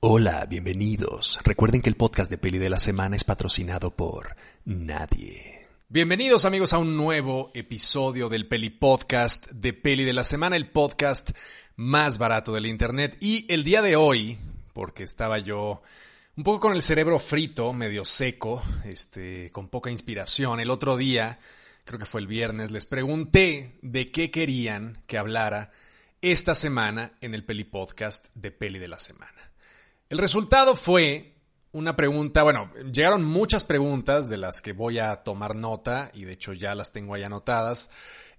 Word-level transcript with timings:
Hola, 0.00 0.46
bienvenidos. 0.48 1.40
Recuerden 1.42 1.82
que 1.82 1.90
el 1.90 1.96
podcast 1.96 2.30
de 2.30 2.38
Peli 2.38 2.58
de 2.58 2.70
la 2.70 2.78
Semana 2.78 3.16
es 3.16 3.24
patrocinado 3.24 3.90
por 3.90 4.32
nadie. 4.64 5.66
Bienvenidos 5.88 6.44
amigos 6.44 6.72
a 6.72 6.78
un 6.78 6.96
nuevo 6.96 7.50
episodio 7.52 8.28
del 8.28 8.46
Peli 8.46 8.70
Podcast 8.70 9.50
de 9.50 9.72
Peli 9.72 10.04
de 10.04 10.12
la 10.12 10.22
Semana, 10.22 10.54
el 10.54 10.70
podcast 10.70 11.30
más 11.74 12.18
barato 12.18 12.52
del 12.52 12.66
Internet. 12.66 13.16
Y 13.18 13.52
el 13.52 13.64
día 13.64 13.82
de 13.82 13.96
hoy, 13.96 14.38
porque 14.72 15.02
estaba 15.02 15.40
yo 15.40 15.82
un 16.36 16.44
poco 16.44 16.60
con 16.60 16.74
el 16.74 16.82
cerebro 16.82 17.18
frito, 17.18 17.72
medio 17.72 18.04
seco, 18.04 18.62
este, 18.84 19.50
con 19.50 19.66
poca 19.66 19.90
inspiración, 19.90 20.60
el 20.60 20.70
otro 20.70 20.96
día, 20.96 21.40
creo 21.84 21.98
que 21.98 22.06
fue 22.06 22.20
el 22.20 22.28
viernes, 22.28 22.70
les 22.70 22.86
pregunté 22.86 23.80
de 23.82 24.12
qué 24.12 24.30
querían 24.30 25.02
que 25.08 25.18
hablara 25.18 25.72
esta 26.22 26.54
semana 26.54 27.14
en 27.20 27.34
el 27.34 27.44
Peli 27.44 27.64
Podcast 27.64 28.28
de 28.36 28.52
Peli 28.52 28.78
de 28.78 28.86
la 28.86 29.00
Semana. 29.00 29.47
El 30.08 30.16
resultado 30.16 30.74
fue 30.74 31.34
una 31.72 31.94
pregunta, 31.94 32.42
bueno, 32.42 32.72
llegaron 32.90 33.24
muchas 33.24 33.64
preguntas 33.64 34.30
de 34.30 34.38
las 34.38 34.62
que 34.62 34.72
voy 34.72 34.98
a 34.98 35.16
tomar 35.16 35.54
nota 35.54 36.10
y 36.14 36.24
de 36.24 36.32
hecho 36.32 36.54
ya 36.54 36.74
las 36.74 36.92
tengo 36.92 37.14
ahí 37.14 37.24
anotadas. 37.24 37.90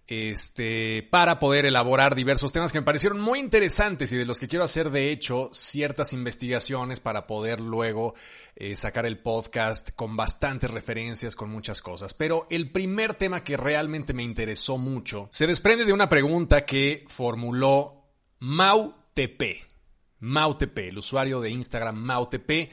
Este, 0.08 1.08
para 1.12 1.38
poder 1.38 1.68
elaborar 1.68 2.16
diversos 2.16 2.52
temas 2.52 2.72
que 2.72 2.80
me 2.80 2.86
parecieron 2.86 3.22
muy 3.22 3.38
interesantes 3.38 4.12
y 4.12 4.18
de 4.18 4.26
los 4.26 4.40
que 4.40 4.48
quiero 4.48 4.66
hacer, 4.66 4.90
de 4.90 5.12
hecho, 5.12 5.52
ciertas 5.54 6.14
investigaciones 6.14 7.00
para 7.00 7.28
poder 7.28 7.60
luego 7.60 8.16
eh, 8.56 8.76
sacar 8.76 9.06
el 9.06 9.20
podcast 9.20 9.92
con 9.94 10.18
bastantes 10.18 10.72
referencias, 10.72 11.36
con 11.36 11.52
muchas 11.52 11.84
cosas. 11.84 12.16
Pero 12.16 12.48
el 12.50 12.72
primer 12.72 13.14
tema 13.14 13.44
que 13.44 13.56
realmente 13.56 14.16
me 14.16 14.24
interesó 14.24 14.80
mucho 14.80 15.28
se 15.30 15.46
desprende 15.46 15.86
de 15.86 15.94
una 15.94 16.10
pregunta 16.10 16.66
que 16.66 17.06
formuló 17.08 18.10
Mau 18.40 18.96
TP. 19.14 19.69
MauTP, 20.20 20.78
el 20.90 20.98
usuario 20.98 21.42
de 21.42 21.52
Instagram 21.52 21.96
MauTP, 21.96 22.70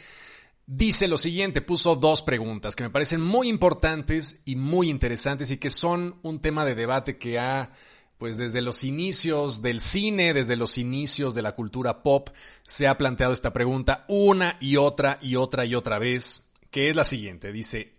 dice 0.66 1.06
lo 1.06 1.16
siguiente, 1.16 1.60
puso 1.60 1.94
dos 1.94 2.22
preguntas 2.22 2.74
que 2.74 2.82
me 2.82 2.90
parecen 2.90 3.20
muy 3.20 3.48
importantes 3.48 4.42
y 4.44 4.56
muy 4.56 4.90
interesantes 4.90 5.50
y 5.50 5.58
que 5.58 5.70
son 5.70 6.18
un 6.22 6.40
tema 6.40 6.64
de 6.64 6.74
debate 6.74 7.18
que 7.18 7.38
ha, 7.38 7.70
pues 8.18 8.36
desde 8.36 8.62
los 8.62 8.82
inicios 8.82 9.62
del 9.62 9.80
cine, 9.80 10.34
desde 10.34 10.56
los 10.56 10.76
inicios 10.76 11.34
de 11.34 11.42
la 11.42 11.54
cultura 11.54 12.02
pop, 12.02 12.30
se 12.62 12.88
ha 12.88 12.98
planteado 12.98 13.32
esta 13.32 13.52
pregunta 13.52 14.04
una 14.08 14.56
y 14.60 14.76
otra 14.76 15.18
y 15.22 15.36
otra 15.36 15.64
y 15.64 15.74
otra 15.74 15.98
vez, 15.98 16.48
que 16.70 16.90
es 16.90 16.96
la 16.96 17.04
siguiente, 17.04 17.52
dice, 17.52 17.92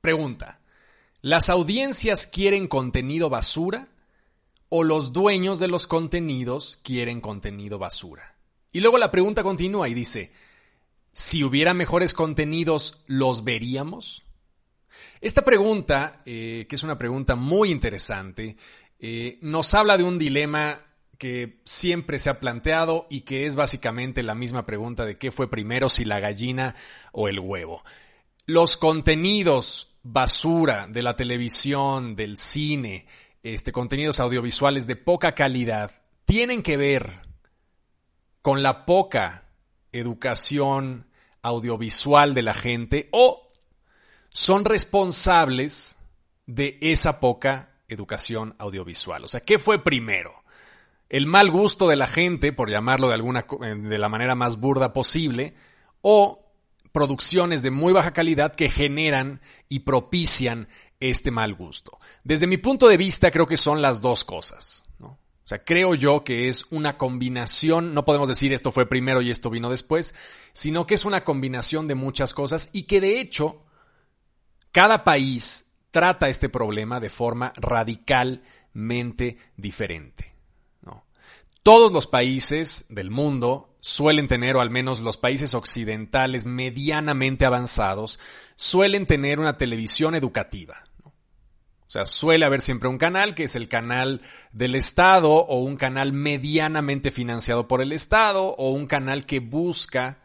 pregunta, 0.00 0.60
¿las 1.22 1.48
audiencias 1.48 2.26
quieren 2.26 2.66
contenido 2.66 3.30
basura 3.30 3.88
o 4.68 4.82
los 4.82 5.12
dueños 5.12 5.60
de 5.60 5.68
los 5.68 5.86
contenidos 5.86 6.80
quieren 6.82 7.20
contenido 7.20 7.78
basura? 7.78 8.37
Y 8.72 8.80
luego 8.80 8.98
la 8.98 9.10
pregunta 9.10 9.42
continúa 9.42 9.88
y 9.88 9.94
dice, 9.94 10.32
si 11.12 11.42
hubiera 11.42 11.74
mejores 11.74 12.14
contenidos, 12.14 13.02
¿los 13.06 13.44
veríamos? 13.44 14.24
Esta 15.20 15.44
pregunta, 15.44 16.22
eh, 16.26 16.66
que 16.68 16.76
es 16.76 16.82
una 16.82 16.98
pregunta 16.98 17.34
muy 17.34 17.70
interesante, 17.70 18.56
eh, 19.00 19.34
nos 19.40 19.74
habla 19.74 19.96
de 19.96 20.04
un 20.04 20.18
dilema 20.18 20.80
que 21.18 21.60
siempre 21.64 22.18
se 22.18 22.30
ha 22.30 22.38
planteado 22.38 23.06
y 23.10 23.22
que 23.22 23.46
es 23.46 23.56
básicamente 23.56 24.22
la 24.22 24.36
misma 24.36 24.64
pregunta 24.64 25.04
de 25.04 25.18
qué 25.18 25.32
fue 25.32 25.50
primero, 25.50 25.88
si 25.88 26.04
la 26.04 26.20
gallina 26.20 26.74
o 27.12 27.28
el 27.28 27.40
huevo. 27.40 27.82
Los 28.46 28.76
contenidos 28.76 29.96
basura 30.04 30.86
de 30.88 31.02
la 31.02 31.16
televisión, 31.16 32.14
del 32.14 32.36
cine, 32.36 33.06
este, 33.42 33.72
contenidos 33.72 34.20
audiovisuales 34.20 34.86
de 34.86 34.96
poca 34.96 35.34
calidad, 35.34 35.90
tienen 36.24 36.62
que 36.62 36.76
ver 36.76 37.27
con 38.42 38.62
la 38.62 38.84
poca 38.84 39.44
educación 39.92 41.06
audiovisual 41.42 42.34
de 42.34 42.42
la 42.42 42.54
gente 42.54 43.08
o 43.12 43.46
son 44.28 44.64
responsables 44.64 45.96
de 46.46 46.78
esa 46.80 47.20
poca 47.20 47.74
educación 47.88 48.54
audiovisual. 48.58 49.24
O 49.24 49.28
sea, 49.28 49.40
¿qué 49.40 49.58
fue 49.58 49.82
primero? 49.82 50.42
El 51.08 51.26
mal 51.26 51.50
gusto 51.50 51.88
de 51.88 51.96
la 51.96 52.06
gente, 52.06 52.52
por 52.52 52.70
llamarlo 52.70 53.08
de 53.08 53.14
alguna 53.14 53.46
de 53.60 53.98
la 53.98 54.08
manera 54.08 54.34
más 54.34 54.60
burda 54.60 54.92
posible, 54.92 55.54
o 56.02 56.44
producciones 56.92 57.62
de 57.62 57.70
muy 57.70 57.92
baja 57.92 58.12
calidad 58.12 58.54
que 58.54 58.68
generan 58.68 59.40
y 59.68 59.80
propician 59.80 60.68
este 61.00 61.30
mal 61.30 61.54
gusto. 61.54 61.98
Desde 62.24 62.46
mi 62.46 62.58
punto 62.58 62.88
de 62.88 62.96
vista, 62.96 63.30
creo 63.30 63.46
que 63.46 63.56
son 63.56 63.80
las 63.80 64.00
dos 64.00 64.24
cosas. 64.24 64.84
O 65.48 65.54
sea, 65.56 65.64
creo 65.64 65.94
yo 65.94 66.24
que 66.24 66.48
es 66.48 66.66
una 66.68 66.98
combinación, 66.98 67.94
no 67.94 68.04
podemos 68.04 68.28
decir 68.28 68.52
esto 68.52 68.70
fue 68.70 68.86
primero 68.86 69.22
y 69.22 69.30
esto 69.30 69.48
vino 69.48 69.70
después, 69.70 70.14
sino 70.52 70.86
que 70.86 70.92
es 70.94 71.06
una 71.06 71.24
combinación 71.24 71.88
de 71.88 71.94
muchas 71.94 72.34
cosas 72.34 72.68
y 72.74 72.82
que 72.82 73.00
de 73.00 73.18
hecho 73.18 73.64
cada 74.72 75.04
país 75.04 75.70
trata 75.90 76.28
este 76.28 76.50
problema 76.50 77.00
de 77.00 77.08
forma 77.08 77.54
radicalmente 77.56 79.38
diferente. 79.56 80.34
Todos 81.62 81.92
los 81.92 82.06
países 82.06 82.84
del 82.90 83.10
mundo 83.10 83.74
suelen 83.80 84.28
tener, 84.28 84.56
o 84.56 84.60
al 84.60 84.68
menos 84.68 85.00
los 85.00 85.16
países 85.16 85.54
occidentales 85.54 86.44
medianamente 86.44 87.46
avanzados, 87.46 88.18
suelen 88.54 89.06
tener 89.06 89.40
una 89.40 89.56
televisión 89.56 90.14
educativa. 90.14 90.76
O 91.88 91.90
sea, 91.90 92.04
suele 92.04 92.44
haber 92.44 92.60
siempre 92.60 92.90
un 92.90 92.98
canal 92.98 93.34
que 93.34 93.44
es 93.44 93.56
el 93.56 93.66
canal 93.66 94.20
del 94.52 94.74
Estado 94.74 95.32
o 95.32 95.60
un 95.60 95.76
canal 95.76 96.12
medianamente 96.12 97.10
financiado 97.10 97.66
por 97.66 97.80
el 97.80 97.92
Estado 97.92 98.44
o 98.58 98.72
un 98.72 98.86
canal 98.86 99.24
que 99.24 99.40
busca 99.40 100.18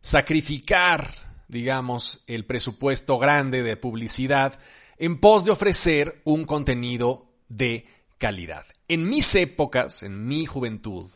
sacrificar, 0.00 1.08
digamos, 1.46 2.24
el 2.26 2.44
presupuesto 2.44 3.16
grande 3.20 3.62
de 3.62 3.76
publicidad 3.76 4.58
en 4.98 5.20
pos 5.20 5.44
de 5.44 5.52
ofrecer 5.52 6.20
un 6.24 6.46
contenido 6.46 7.32
de 7.48 7.86
calidad. 8.18 8.66
En 8.88 9.08
mis 9.08 9.36
épocas, 9.36 10.02
en 10.02 10.26
mi 10.26 10.46
juventud, 10.46 11.08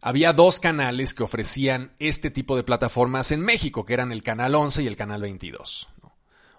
había 0.00 0.32
dos 0.32 0.60
canales 0.60 1.12
que 1.12 1.24
ofrecían 1.24 1.92
este 1.98 2.30
tipo 2.30 2.56
de 2.56 2.64
plataformas 2.64 3.32
en 3.32 3.40
México, 3.40 3.84
que 3.84 3.92
eran 3.92 4.12
el 4.12 4.22
Canal 4.22 4.54
11 4.54 4.82
y 4.82 4.86
el 4.86 4.96
Canal 4.96 5.20
22. 5.20 5.90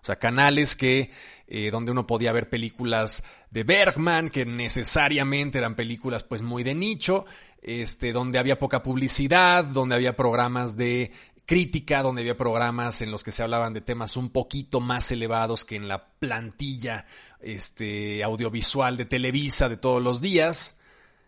O 0.01 0.05
sea, 0.05 0.15
canales 0.15 0.75
que 0.75 1.11
eh, 1.47 1.69
donde 1.69 1.91
uno 1.91 2.07
podía 2.07 2.31
ver 2.31 2.49
películas 2.49 3.23
de 3.51 3.63
Bergman, 3.63 4.29
que 4.29 4.45
necesariamente 4.45 5.57
eran 5.57 5.75
películas 5.75 6.23
pues 6.23 6.41
muy 6.41 6.63
de 6.63 6.73
nicho, 6.73 7.25
este, 7.61 8.13
donde 8.13 8.39
había 8.39 8.57
poca 8.57 8.81
publicidad, 8.81 9.63
donde 9.65 9.95
había 9.95 10.15
programas 10.15 10.77
de 10.77 11.11
crítica, 11.45 12.01
donde 12.01 12.21
había 12.21 12.37
programas 12.37 13.01
en 13.01 13.11
los 13.11 13.23
que 13.23 13.31
se 13.31 13.43
hablaban 13.43 13.73
de 13.73 13.81
temas 13.81 14.15
un 14.15 14.29
poquito 14.29 14.79
más 14.79 15.11
elevados 15.11 15.65
que 15.65 15.75
en 15.75 15.87
la 15.87 16.07
plantilla 16.13 17.05
este, 17.41 18.23
audiovisual 18.23 18.95
de 18.95 19.05
Televisa 19.05 19.67
de 19.67 19.77
todos 19.77 20.01
los 20.01 20.21
días. 20.21 20.79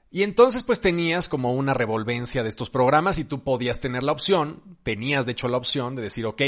Y 0.09 0.23
entonces 0.23 0.63
pues 0.63 0.79
tenías 0.79 1.27
como 1.27 1.53
una 1.53 1.73
revolvencia 1.73 2.41
de 2.41 2.49
estos 2.49 2.69
programas 2.69 3.19
y 3.19 3.25
tú 3.25 3.43
podías 3.43 3.81
tener 3.81 4.03
la 4.03 4.13
opción, 4.13 4.63
tenías 4.83 5.25
de 5.25 5.33
hecho 5.33 5.49
la 5.49 5.57
opción 5.57 5.95
de 5.95 6.03
decir, 6.03 6.25
ok, 6.25 6.41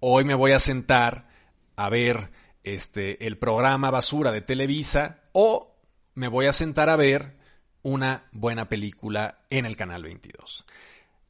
hoy 0.00 0.24
me 0.24 0.34
voy 0.34 0.52
a 0.52 0.58
sentar 0.58 1.35
a 1.76 1.88
ver 1.90 2.30
este, 2.64 3.26
el 3.26 3.38
programa 3.38 3.90
basura 3.90 4.32
de 4.32 4.40
Televisa 4.40 5.22
o 5.32 5.76
me 6.14 6.28
voy 6.28 6.46
a 6.46 6.52
sentar 6.52 6.90
a 6.90 6.96
ver 6.96 7.36
una 7.82 8.28
buena 8.32 8.68
película 8.68 9.44
en 9.50 9.66
el 9.66 9.76
canal 9.76 10.02
22. 10.02 10.64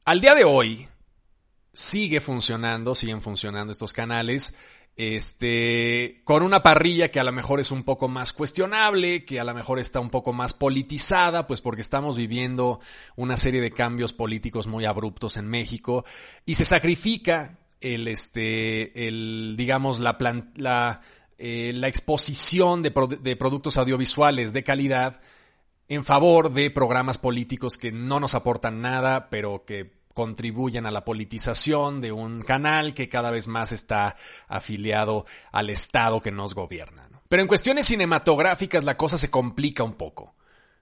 Al 0.05 0.21
día 0.21 0.33
de 0.33 0.45
hoy 0.45 0.87
sigue 1.73 2.21
funcionando, 2.21 2.95
siguen 2.95 3.21
funcionando 3.21 3.71
estos 3.71 3.93
canales, 3.93 4.57
este, 4.95 6.21
con 6.23 6.41
una 6.41 6.63
parrilla 6.63 7.11
que 7.11 7.19
a 7.19 7.23
lo 7.23 7.31
mejor 7.31 7.59
es 7.59 7.69
un 7.69 7.83
poco 7.83 8.07
más 8.07 8.33
cuestionable, 8.33 9.25
que 9.25 9.39
a 9.39 9.43
lo 9.43 9.53
mejor 9.53 9.77
está 9.77 9.99
un 9.99 10.09
poco 10.09 10.33
más 10.33 10.55
politizada, 10.55 11.45
pues 11.45 11.61
porque 11.61 11.81
estamos 11.81 12.17
viviendo 12.17 12.79
una 13.15 13.37
serie 13.37 13.61
de 13.61 13.69
cambios 13.69 14.13
políticos 14.13 14.65
muy 14.65 14.85
abruptos 14.85 15.37
en 15.37 15.47
México 15.47 16.03
y 16.47 16.55
se 16.55 16.65
sacrifica 16.65 17.59
el, 17.81 18.07
este, 18.07 19.07
el, 19.07 19.55
digamos, 19.57 19.99
la, 19.99 20.17
la, 20.55 21.01
eh, 21.37 21.71
la 21.75 21.87
exposición 21.87 22.81
de, 22.83 22.93
de 23.21 23.35
productos 23.35 23.77
audiovisuales 23.77 24.53
de 24.53 24.63
calidad 24.63 25.21
en 25.89 26.03
favor 26.03 26.51
de 26.51 26.69
programas 26.69 27.17
políticos 27.17 27.77
que 27.77 27.91
no 27.91 28.19
nos 28.19 28.35
aportan 28.35 28.81
nada, 28.81 29.29
pero 29.29 29.63
que 29.65 29.97
contribuyen 30.13 30.87
a 30.87 30.91
la 30.91 31.05
politización 31.05 32.01
de 32.01 32.11
un 32.11 32.41
canal 32.41 32.93
que 32.95 33.07
cada 33.07 33.29
vez 33.29 33.47
más 33.47 33.71
está 33.71 34.15
afiliado 34.47 35.25
al 35.51 35.69
Estado 35.69 36.21
que 36.21 36.31
nos 36.31 36.55
gobierna. 36.55 37.07
Pero 37.29 37.43
en 37.43 37.47
cuestiones 37.47 37.85
cinematográficas 37.85 38.83
la 38.83 38.97
cosa 38.97 39.17
se 39.17 39.29
complica 39.29 39.83
un 39.83 39.93
poco. 39.93 40.33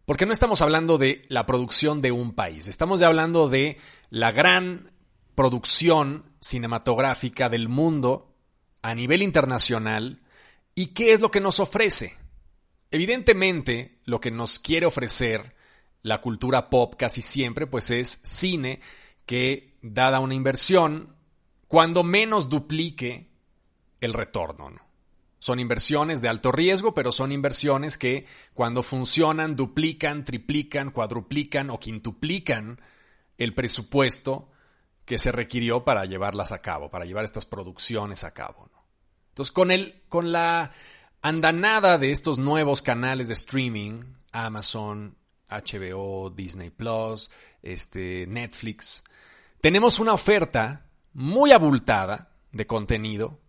Porque 0.06 0.26
no 0.26 0.34
estamos 0.34 0.62
hablando 0.62 0.98
de 0.98 1.24
la 1.30 1.46
producción 1.46 2.02
de 2.02 2.12
un 2.12 2.34
país, 2.34 2.68
estamos 2.68 3.00
ya 3.00 3.08
hablando 3.08 3.50
de 3.50 3.78
la 4.10 4.32
gran 4.32 4.92
producción 5.34 6.24
cinematográfica 6.46 7.50
del 7.50 7.70
mundo 7.70 8.36
a 8.84 8.94
nivel 8.94 9.24
internacional 9.24 10.22
y 10.76 10.88
qué 10.88 11.12
es 11.12 11.20
lo 11.20 11.32
que 11.32 11.42
nos 11.42 11.60
ofrece. 11.60 12.14
Evidentemente, 12.92 14.00
lo 14.06 14.20
que 14.20 14.30
nos 14.30 14.60
quiere 14.60 14.86
ofrecer 14.86 15.56
la 16.04 16.22
cultura 16.22 16.70
pop 16.70 16.94
casi 16.98 17.22
siempre, 17.22 17.66
pues 17.66 17.90
es 17.90 18.20
cine 18.22 18.80
que 19.26 19.76
dada 19.82 20.20
una 20.20 20.36
inversión, 20.36 21.16
cuando 21.68 22.04
menos 22.04 22.48
duplique 22.48 23.32
el 24.00 24.14
retorno. 24.14 24.70
¿no? 24.70 24.82
Son 25.40 25.60
inversiones 25.60 26.22
de 26.22 26.30
alto 26.30 26.52
riesgo, 26.52 26.94
pero 26.94 27.12
son 27.12 27.32
inversiones 27.32 27.98
que 27.98 28.28
cuando 28.54 28.84
funcionan 28.84 29.56
duplican, 29.56 30.24
triplican, 30.24 30.92
cuadruplican 30.92 31.72
o 31.72 31.80
quintuplican 31.80 32.80
el 33.40 33.56
presupuesto 33.56 34.52
que 35.06 35.18
se 35.18 35.32
requirió 35.32 35.84
para 35.84 36.06
llevarlas 36.06 36.52
a 36.52 36.62
cabo, 36.62 36.90
para 36.90 37.06
llevar 37.06 37.24
estas 37.24 37.46
producciones 37.46 38.24
a 38.24 38.34
cabo. 38.34 38.70
Entonces, 39.30 39.52
con, 39.52 39.72
el, 39.72 40.02
con 40.10 40.32
la 40.32 40.72
andanada 41.22 41.98
de 41.98 42.12
estos 42.12 42.40
nuevos 42.40 42.82
canales 42.82 43.28
de 43.28 43.36
streaming, 43.36 44.02
Amazon, 44.32 45.16
HBO, 45.50 46.32
Disney 46.32 46.72
Plus, 46.72 47.30
este, 47.62 48.26
Netflix, 48.28 49.04
tenemos 49.62 50.00
una 50.00 50.14
oferta 50.14 50.86
muy 51.14 51.52
abultada 51.52 52.32
de 52.52 52.68
contenido 52.68 53.40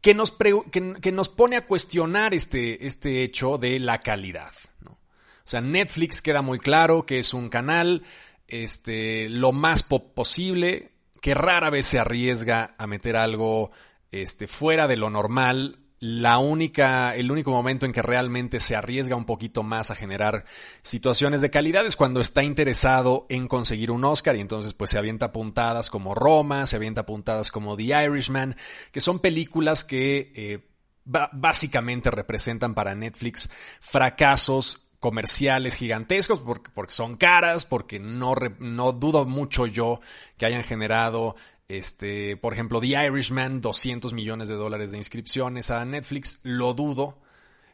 que 0.00 0.14
nos, 0.14 0.32
que, 0.32 1.12
nos 1.12 1.28
pone 1.28 1.56
a 1.56 1.66
cuestionar 1.66 2.32
este, 2.32 2.86
este 2.86 3.22
hecho 3.22 3.58
de 3.58 3.78
la 3.78 3.98
calidad. 3.98 4.52
O 4.86 5.50
sea, 5.50 5.60
Netflix 5.60 6.22
queda 6.22 6.42
muy 6.42 6.58
claro 6.58 7.04
que 7.06 7.18
es 7.18 7.34
un 7.34 7.48
canal 7.48 8.02
este, 8.50 9.28
lo 9.28 9.52
más 9.52 9.82
posible, 9.84 10.92
que 11.20 11.34
rara 11.34 11.70
vez 11.70 11.86
se 11.86 11.98
arriesga 11.98 12.74
a 12.78 12.86
meter 12.86 13.16
algo 13.16 13.70
este, 14.10 14.46
fuera 14.46 14.88
de 14.88 14.96
lo 14.96 15.10
normal. 15.10 15.76
La 15.98 16.38
única, 16.38 17.14
el 17.14 17.30
único 17.30 17.50
momento 17.50 17.84
en 17.84 17.92
que 17.92 18.00
realmente 18.00 18.58
se 18.58 18.74
arriesga 18.74 19.16
un 19.16 19.26
poquito 19.26 19.62
más 19.62 19.90
a 19.90 19.94
generar 19.94 20.46
situaciones 20.80 21.42
de 21.42 21.50
calidad 21.50 21.84
es 21.84 21.94
cuando 21.94 22.22
está 22.22 22.42
interesado 22.42 23.26
en 23.28 23.48
conseguir 23.48 23.90
un 23.90 24.04
Oscar 24.04 24.34
y 24.36 24.40
entonces 24.40 24.72
pues 24.72 24.90
se 24.90 24.98
avienta 24.98 25.30
puntadas 25.30 25.90
como 25.90 26.14
Roma, 26.14 26.66
se 26.66 26.76
avienta 26.76 27.04
puntadas 27.04 27.52
como 27.52 27.76
The 27.76 28.06
Irishman, 28.06 28.56
que 28.92 29.02
son 29.02 29.18
películas 29.18 29.84
que 29.84 30.32
eh, 30.34 30.70
básicamente 31.04 32.10
representan 32.10 32.74
para 32.74 32.94
Netflix 32.94 33.50
fracasos 33.80 34.89
comerciales 35.00 35.76
gigantescos 35.76 36.40
porque, 36.40 36.70
porque 36.72 36.92
son 36.92 37.16
caras, 37.16 37.64
porque 37.64 37.98
no, 37.98 38.34
no 38.58 38.92
dudo 38.92 39.24
mucho 39.24 39.66
yo 39.66 40.00
que 40.36 40.46
hayan 40.46 40.62
generado 40.62 41.34
este, 41.70 42.36
por 42.36 42.52
ejemplo, 42.52 42.80
The 42.80 43.06
Irishman, 43.06 43.60
200 43.60 44.12
millones 44.12 44.48
de 44.48 44.56
dólares 44.56 44.90
de 44.90 44.98
inscripciones 44.98 45.70
a 45.70 45.84
Netflix, 45.84 46.40
lo 46.42 46.74
dudo. 46.74 47.18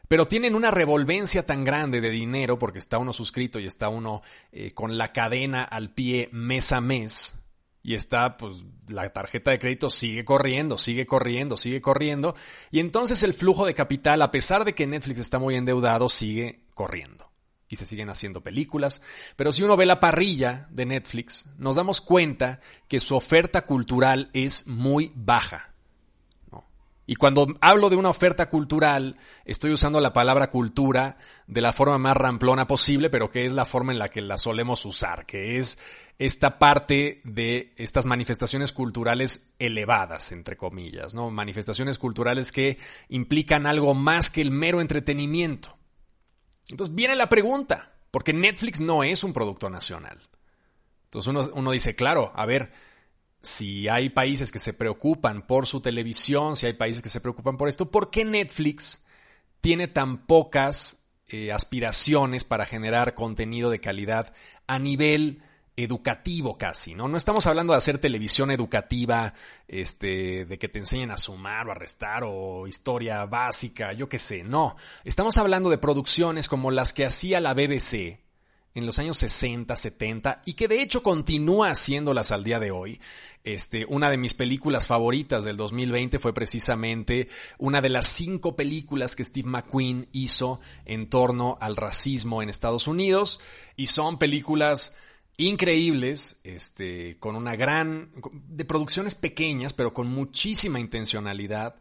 Pero 0.07 0.27
tienen 0.27 0.53
una 0.53 0.69
revolvencia 0.69 1.45
tan 1.45 1.63
grande 1.63 1.99
de 1.99 2.11
dinero 2.11 2.59
porque 2.59 2.79
está 2.79 2.99
uno 2.99 3.11
suscrito 3.11 3.59
y 3.59 3.65
está 3.65 3.89
uno 3.89 4.21
eh, 4.51 4.71
con 4.71 4.97
la 4.97 5.11
cadena 5.11 5.63
al 5.63 5.89
pie 5.89 6.29
mes 6.31 6.71
a 6.73 6.79
mes. 6.79 7.43
Y 7.81 7.95
está, 7.95 8.37
pues, 8.37 8.63
la 8.87 9.09
tarjeta 9.09 9.49
de 9.51 9.59
crédito 9.59 9.89
sigue 9.89 10.23
corriendo, 10.23 10.77
sigue 10.77 11.07
corriendo, 11.07 11.57
sigue 11.57 11.81
corriendo. 11.81 12.35
Y 12.69 12.79
entonces 12.79 13.23
el 13.23 13.33
flujo 13.33 13.65
de 13.65 13.73
capital, 13.73 14.21
a 14.21 14.29
pesar 14.29 14.63
de 14.63 14.75
que 14.75 14.85
Netflix 14.85 15.19
está 15.19 15.39
muy 15.39 15.55
endeudado, 15.55 16.07
sigue 16.07 16.66
corriendo 16.77 17.29
y 17.67 17.75
se 17.75 17.85
siguen 17.85 18.09
haciendo 18.09 18.41
películas, 18.41 19.01
pero 19.35 19.51
si 19.51 19.63
uno 19.63 19.75
ve 19.75 19.85
la 19.85 19.99
parrilla 19.99 20.67
de 20.69 20.85
Netflix, 20.85 21.47
nos 21.57 21.75
damos 21.75 21.99
cuenta 21.99 22.61
que 22.87 23.01
su 23.01 23.15
oferta 23.15 23.65
cultural 23.65 24.29
es 24.31 24.67
muy 24.67 25.11
baja. 25.15 25.73
Y 27.09 27.15
cuando 27.15 27.47
hablo 27.61 27.89
de 27.89 27.95
una 27.95 28.09
oferta 28.09 28.49
cultural, 28.49 29.15
estoy 29.45 29.71
usando 29.71 30.01
la 30.01 30.11
palabra 30.11 30.49
cultura 30.49 31.15
de 31.47 31.61
la 31.61 31.71
forma 31.71 31.97
más 31.97 32.17
ramplona 32.17 32.67
posible, 32.67 33.09
pero 33.09 33.31
que 33.31 33.45
es 33.45 33.53
la 33.53 33.63
forma 33.63 33.93
en 33.93 33.99
la 33.99 34.09
que 34.09 34.19
la 34.19 34.37
solemos 34.37 34.85
usar, 34.85 35.25
que 35.25 35.57
es 35.57 35.79
esta 36.19 36.59
parte 36.59 37.19
de 37.23 37.73
estas 37.77 38.05
manifestaciones 38.05 38.73
culturales 38.73 39.53
elevadas, 39.57 40.33
entre 40.33 40.57
comillas, 40.57 41.15
¿no? 41.15 41.31
Manifestaciones 41.31 41.97
culturales 41.97 42.51
que 42.51 42.77
implican 43.07 43.67
algo 43.67 43.93
más 43.93 44.29
que 44.29 44.41
el 44.41 44.51
mero 44.51 44.81
entretenimiento. 44.81 45.76
Entonces 46.69 46.93
viene 46.95 47.15
la 47.15 47.29
pregunta, 47.29 47.93
porque 48.11 48.33
Netflix 48.33 48.79
no 48.81 49.03
es 49.03 49.23
un 49.23 49.33
producto 49.33 49.69
nacional. 49.69 50.19
Entonces 51.05 51.51
uno, 51.53 51.71
dice, 51.71 51.95
claro, 51.95 52.31
a 52.35 52.45
ver, 52.45 52.71
si 53.41 53.87
hay 53.87 54.09
países 54.09 54.51
que 54.51 54.59
se 54.59 54.73
preocupan 54.73 55.47
por 55.47 55.65
su 55.65 55.81
televisión, 55.81 56.55
si 56.55 56.65
hay 56.65 56.73
países 56.73 57.01
que 57.01 57.09
se 57.09 57.21
preocupan 57.21 57.57
por 57.57 57.69
esto, 57.69 57.89
¿por 57.89 58.11
qué 58.11 58.25
Netflix 58.25 59.05
tiene 59.61 59.87
tan 59.87 60.25
pocas 60.25 61.03
eh, 61.27 61.51
aspiraciones 61.51 62.43
para 62.43 62.65
generar 62.65 63.13
contenido 63.13 63.69
de 63.69 63.79
calidad 63.79 64.33
a 64.67 64.79
nivel 64.79 65.41
educativo 65.77 66.57
casi, 66.57 66.95
¿no? 66.95 67.07
No 67.07 67.17
estamos 67.17 67.45
hablando 67.45 67.73
de 67.73 67.77
hacer 67.77 67.99
televisión 67.99 68.49
educativa, 68.49 69.33
este, 69.67 70.45
de 70.45 70.57
que 70.57 70.67
te 70.67 70.79
enseñen 70.79 71.11
a 71.11 71.17
sumar 71.17 71.67
o 71.67 71.71
a 71.71 71.75
restar 71.75 72.23
o 72.25 72.67
historia 72.67 73.25
básica, 73.25 73.93
yo 73.93 74.09
qué 74.09 74.17
sé, 74.17 74.43
no. 74.43 74.75
Estamos 75.05 75.37
hablando 75.37 75.69
de 75.69 75.77
producciones 75.77 76.49
como 76.49 76.71
las 76.71 76.93
que 76.93 77.05
hacía 77.05 77.39
la 77.39 77.53
BBC 77.53 78.19
en 78.73 78.85
los 78.85 78.97
años 78.97 79.17
60, 79.17 79.75
70 79.75 80.41
y 80.45 80.53
que 80.53 80.67
de 80.67 80.81
hecho 80.81 81.03
continúa 81.03 81.69
haciéndolas 81.69 82.31
al 82.31 82.43
día 82.43 82.59
de 82.59 82.71
hoy. 82.71 82.99
Este, 83.43 83.85
una 83.87 84.09
de 84.09 84.17
mis 84.17 84.33
películas 84.33 84.87
favoritas 84.87 85.43
del 85.43 85.57
2020 85.57 86.19
fue 86.19 86.33
precisamente 86.33 87.27
una 87.59 87.81
de 87.81 87.89
las 87.89 88.07
cinco 88.07 88.55
películas 88.55 89.15
que 89.15 89.23
Steve 89.23 89.47
McQueen 89.47 90.09
hizo 90.11 90.59
en 90.85 91.09
torno 91.09 91.57
al 91.61 91.75
racismo 91.75 92.41
en 92.41 92.49
Estados 92.49 92.87
Unidos 92.87 93.39
y 93.75 93.87
son 93.87 94.17
películas 94.19 94.95
increíbles, 95.37 96.39
este, 96.43 97.17
con 97.19 97.35
una 97.35 97.55
gran, 97.55 98.11
de 98.47 98.65
producciones 98.65 99.13
pequeñas, 99.13 99.73
pero 99.73 99.93
con 99.93 100.07
muchísima 100.07 100.79
intencionalidad, 100.79 101.75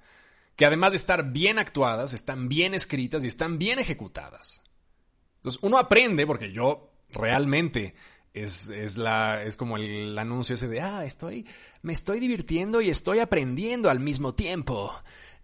que 0.56 0.66
además 0.66 0.92
de 0.92 0.98
estar 0.98 1.32
bien 1.32 1.58
actuadas, 1.58 2.12
están 2.12 2.48
bien 2.48 2.74
escritas 2.74 3.24
y 3.24 3.28
están 3.28 3.58
bien 3.58 3.78
ejecutadas. 3.78 4.62
Entonces, 5.36 5.58
uno 5.62 5.78
aprende, 5.78 6.26
porque 6.26 6.52
yo 6.52 6.90
realmente 7.10 7.94
es, 8.34 8.68
es, 8.68 8.98
la, 8.98 9.42
es 9.42 9.56
como 9.56 9.78
el 9.78 10.18
anuncio 10.18 10.54
ese 10.54 10.68
de, 10.68 10.82
ah, 10.82 11.04
estoy, 11.06 11.46
me 11.80 11.94
estoy 11.94 12.20
divirtiendo 12.20 12.82
y 12.82 12.90
estoy 12.90 13.20
aprendiendo 13.20 13.88
al 13.88 14.00
mismo 14.00 14.34
tiempo. 14.34 14.94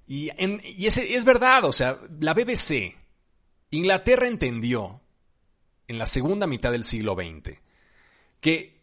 Y, 0.06 0.30
y 0.38 0.86
ese, 0.86 1.14
es 1.14 1.24
verdad, 1.24 1.64
o 1.64 1.72
sea, 1.72 1.98
la 2.20 2.34
BBC, 2.34 2.94
Inglaterra 3.70 4.28
entendió 4.28 5.00
en 5.88 5.96
la 5.96 6.06
segunda 6.06 6.46
mitad 6.46 6.72
del 6.72 6.84
siglo 6.84 7.14
XX 7.14 7.62
que 8.42 8.82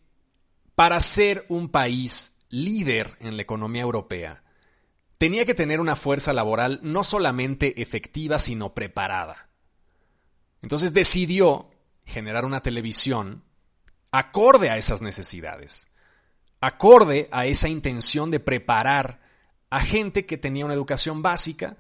para 0.74 1.00
ser 1.02 1.46
un 1.50 1.68
país 1.68 2.40
líder 2.50 3.18
en 3.20 3.36
la 3.36 3.44
economía 3.44 3.82
europea, 3.82 4.42
tenía 5.20 5.46
que 5.46 5.54
tener 5.54 5.82
una 5.82 5.98
fuerza 5.98 6.32
laboral 6.32 6.80
no 6.82 7.04
solamente 7.04 7.82
efectiva, 7.82 8.40
sino 8.40 8.74
preparada. 8.74 9.50
Entonces 10.62 10.94
decidió 10.94 11.70
generar 12.06 12.46
una 12.46 12.62
televisión 12.62 13.44
acorde 14.12 14.70
a 14.70 14.78
esas 14.78 15.02
necesidades, 15.02 15.92
acorde 16.62 17.28
a 17.32 17.46
esa 17.46 17.68
intención 17.68 18.32
de 18.32 18.40
preparar 18.40 19.20
a 19.70 19.82
gente 19.82 20.26
que 20.26 20.38
tenía 20.38 20.66
una 20.66 20.74
educación 20.74 21.22
básica, 21.22 21.76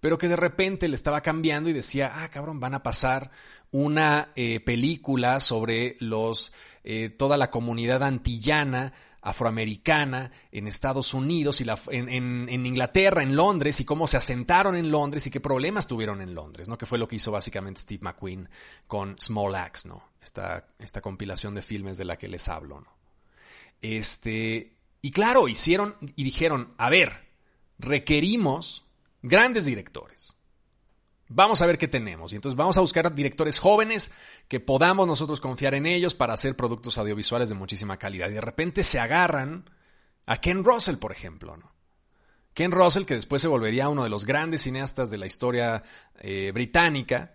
pero 0.00 0.18
que 0.18 0.28
de 0.28 0.36
repente 0.36 0.88
le 0.88 0.96
estaba 0.96 1.20
cambiando 1.20 1.70
y 1.70 1.74
decía, 1.74 2.10
ah, 2.12 2.28
cabrón, 2.28 2.58
van 2.58 2.74
a 2.74 2.82
pasar 2.82 3.30
una 3.72 4.32
eh, 4.34 4.60
película 4.60 5.40
sobre 5.40 5.96
los, 6.00 6.52
eh, 6.84 7.08
toda 7.10 7.36
la 7.36 7.50
comunidad 7.50 8.02
antillana 8.02 8.92
afroamericana 9.22 10.30
en 10.50 10.66
Estados 10.66 11.12
Unidos 11.12 11.60
y 11.60 11.64
la, 11.64 11.78
en, 11.90 12.66
Inglaterra, 12.66 13.22
en 13.22 13.36
Londres, 13.36 13.80
y 13.80 13.84
cómo 13.84 14.06
se 14.06 14.16
asentaron 14.16 14.76
en 14.76 14.90
Londres 14.90 15.26
y 15.26 15.30
qué 15.30 15.40
problemas 15.40 15.86
tuvieron 15.86 16.22
en 16.22 16.34
Londres, 16.34 16.68
¿no? 16.68 16.78
Que 16.78 16.86
fue 16.86 16.98
lo 16.98 17.06
que 17.06 17.16
hizo 17.16 17.30
básicamente 17.30 17.80
Steve 17.80 18.02
McQueen 18.02 18.48
con 18.86 19.16
Small 19.18 19.54
Axe, 19.54 19.88
¿no? 19.88 20.02
Esta, 20.22 20.66
esta 20.78 21.00
compilación 21.00 21.54
de 21.54 21.62
filmes 21.62 21.98
de 21.98 22.04
la 22.06 22.16
que 22.16 22.28
les 22.28 22.48
hablo. 22.48 22.84
Este, 23.82 24.76
y 25.02 25.10
claro, 25.10 25.48
hicieron 25.48 25.96
y 26.16 26.24
dijeron, 26.24 26.74
a 26.78 26.90
ver, 26.90 27.28
requerimos 27.78 28.84
grandes 29.22 29.66
directores. 29.66 30.34
Vamos 31.32 31.62
a 31.62 31.66
ver 31.66 31.78
qué 31.78 31.86
tenemos. 31.86 32.32
Y 32.32 32.36
entonces 32.36 32.56
vamos 32.56 32.76
a 32.76 32.80
buscar 32.80 33.14
directores 33.14 33.60
jóvenes 33.60 34.10
que 34.48 34.58
podamos 34.58 35.06
nosotros 35.06 35.40
confiar 35.40 35.74
en 35.74 35.86
ellos 35.86 36.12
para 36.12 36.32
hacer 36.32 36.56
productos 36.56 36.98
audiovisuales 36.98 37.48
de 37.48 37.54
muchísima 37.54 37.98
calidad. 37.98 38.28
Y 38.30 38.34
de 38.34 38.40
repente 38.40 38.82
se 38.82 38.98
agarran 38.98 39.70
a 40.26 40.40
Ken 40.40 40.64
Russell, 40.64 40.96
por 40.96 41.12
ejemplo. 41.12 41.56
¿no? 41.56 41.72
Ken 42.52 42.72
Russell, 42.72 43.04
que 43.04 43.14
después 43.14 43.40
se 43.40 43.46
volvería 43.46 43.88
uno 43.88 44.02
de 44.02 44.10
los 44.10 44.24
grandes 44.24 44.62
cineastas 44.62 45.08
de 45.08 45.18
la 45.18 45.26
historia 45.26 45.84
eh, 46.18 46.50
británica 46.52 47.34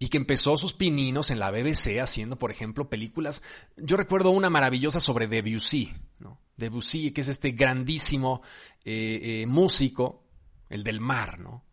y 0.00 0.08
que 0.08 0.16
empezó 0.16 0.56
sus 0.56 0.72
pininos 0.72 1.30
en 1.30 1.38
la 1.38 1.52
BBC 1.52 2.00
haciendo, 2.00 2.36
por 2.36 2.50
ejemplo, 2.50 2.90
películas. 2.90 3.44
Yo 3.76 3.96
recuerdo 3.96 4.30
una 4.30 4.50
maravillosa 4.50 4.98
sobre 4.98 5.28
Debussy, 5.28 5.94
¿no? 6.18 6.40
Debussy, 6.56 7.12
que 7.12 7.20
es 7.20 7.28
este 7.28 7.52
grandísimo 7.52 8.42
eh, 8.84 9.20
eh, 9.22 9.46
músico 9.46 10.24
el 10.68 10.82
del 10.82 10.98
mar, 10.98 11.38
¿no? 11.38 11.69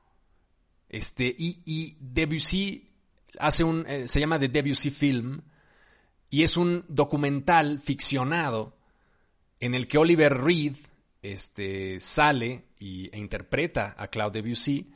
Este, 0.90 1.36
y, 1.38 1.98
Debussy 2.00 2.90
hace 3.40 3.64
un, 3.64 3.86
eh, 3.88 4.08
se 4.08 4.20
llama 4.20 4.40
The 4.40 4.48
Debussy 4.48 4.90
Film, 4.90 5.42
y 6.30 6.44
es 6.44 6.58
un 6.58 6.84
documental 6.88 7.80
ficcionado 7.80 8.78
en 9.60 9.76
el 9.76 9.88
que 9.88 9.98
Oliver 9.98 10.34
Reed 10.34 10.76
este, 11.22 12.00
sale 12.00 12.66
y, 12.80 13.10
e 13.14 13.20
interpreta 13.20 13.96
a 13.98 14.08
Claude 14.08 14.42
Debussy. 14.42 14.94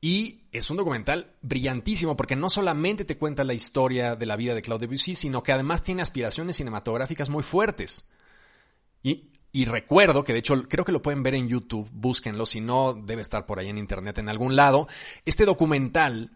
Y 0.00 0.44
es 0.52 0.70
un 0.70 0.76
documental 0.76 1.34
brillantísimo 1.42 2.16
porque 2.16 2.36
no 2.36 2.48
solamente 2.48 3.04
te 3.04 3.18
cuenta 3.18 3.44
la 3.44 3.54
historia 3.54 4.14
de 4.14 4.26
la 4.26 4.36
vida 4.36 4.54
de 4.54 4.62
Claude 4.62 4.86
Debussy, 4.86 5.14
sino 5.14 5.42
que 5.42 5.52
además 5.52 5.82
tiene 5.82 6.02
aspiraciones 6.02 6.56
cinematográficas 6.56 7.28
muy 7.28 7.42
fuertes. 7.42 8.08
Y, 9.02 9.32
y, 9.52 9.64
recuerdo 9.64 10.24
que 10.24 10.32
de 10.32 10.40
hecho 10.40 10.62
creo 10.68 10.84
que 10.84 10.92
lo 10.92 11.02
pueden 11.02 11.22
ver 11.22 11.34
en 11.34 11.48
YouTube, 11.48 11.88
búsquenlo, 11.92 12.46
si 12.46 12.60
no 12.60 12.94
debe 12.94 13.22
estar 13.22 13.46
por 13.46 13.58
ahí 13.58 13.68
en 13.68 13.78
internet 13.78 14.18
en 14.18 14.28
algún 14.28 14.56
lado. 14.56 14.86
Este 15.24 15.44
documental 15.44 16.32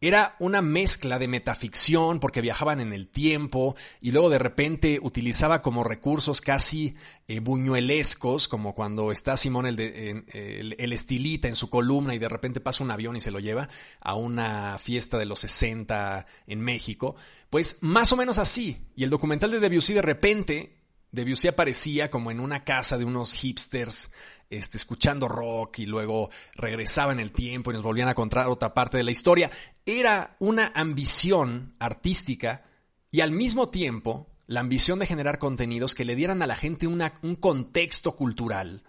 era 0.00 0.36
una 0.40 0.60
mezcla 0.60 1.18
de 1.18 1.26
metaficción 1.26 2.20
porque 2.20 2.42
viajaban 2.42 2.80
en 2.80 2.92
el 2.92 3.08
tiempo 3.08 3.74
y 4.00 4.10
luego 4.10 4.28
de 4.28 4.38
repente 4.38 4.98
utilizaba 5.00 5.62
como 5.62 5.84
recursos 5.84 6.42
casi 6.42 6.94
eh, 7.28 7.40
buñuelescos, 7.40 8.46
como 8.46 8.74
cuando 8.74 9.10
está 9.10 9.38
Simón 9.38 9.64
el, 9.66 9.80
el, 9.80 10.92
estilita 10.92 11.48
en 11.48 11.56
su 11.56 11.70
columna 11.70 12.14
y 12.14 12.18
de 12.18 12.28
repente 12.28 12.60
pasa 12.60 12.84
un 12.84 12.90
avión 12.90 13.16
y 13.16 13.22
se 13.22 13.30
lo 13.30 13.40
lleva 13.40 13.68
a 14.02 14.14
una 14.14 14.78
fiesta 14.78 15.16
de 15.16 15.24
los 15.24 15.38
60 15.40 16.26
en 16.46 16.60
México. 16.60 17.16
Pues 17.48 17.82
más 17.82 18.12
o 18.12 18.16
menos 18.16 18.38
así. 18.38 18.76
Y 18.96 19.04
el 19.04 19.10
documental 19.10 19.50
de 19.50 19.60
Debussy 19.60 19.94
de 19.94 20.02
repente, 20.02 20.75
Debussy 21.16 21.48
aparecía 21.48 22.10
como 22.10 22.30
en 22.30 22.38
una 22.38 22.62
casa 22.62 22.96
de 22.96 23.04
unos 23.04 23.34
hipsters 23.34 24.12
este, 24.48 24.76
escuchando 24.76 25.26
rock 25.26 25.80
y 25.80 25.86
luego 25.86 26.30
regresaba 26.54 27.12
en 27.12 27.18
el 27.18 27.32
tiempo 27.32 27.70
y 27.70 27.74
nos 27.74 27.82
volvían 27.82 28.08
a 28.08 28.14
contar 28.14 28.46
otra 28.46 28.72
parte 28.72 28.96
de 28.98 29.04
la 29.04 29.10
historia. 29.10 29.50
Era 29.84 30.36
una 30.38 30.70
ambición 30.74 31.74
artística 31.80 32.64
y 33.10 33.22
al 33.22 33.32
mismo 33.32 33.70
tiempo 33.70 34.28
la 34.46 34.60
ambición 34.60 35.00
de 35.00 35.06
generar 35.06 35.38
contenidos 35.38 35.96
que 35.96 36.04
le 36.04 36.14
dieran 36.14 36.42
a 36.42 36.46
la 36.46 36.54
gente 36.54 36.86
un 36.86 37.36
contexto 37.40 38.14
cultural 38.14 38.84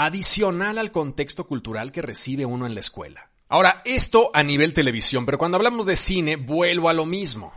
adicional 0.00 0.78
al 0.78 0.92
contexto 0.92 1.46
cultural 1.46 1.92
que 1.92 2.00
recibe 2.00 2.46
uno 2.46 2.66
en 2.66 2.74
la 2.74 2.80
escuela. 2.80 3.30
Ahora, 3.48 3.82
esto 3.84 4.30
a 4.32 4.42
nivel 4.42 4.72
televisión, 4.72 5.26
pero 5.26 5.36
cuando 5.36 5.56
hablamos 5.56 5.84
de 5.84 5.94
cine, 5.94 6.36
vuelvo 6.36 6.88
a 6.88 6.94
lo 6.94 7.04
mismo. 7.04 7.52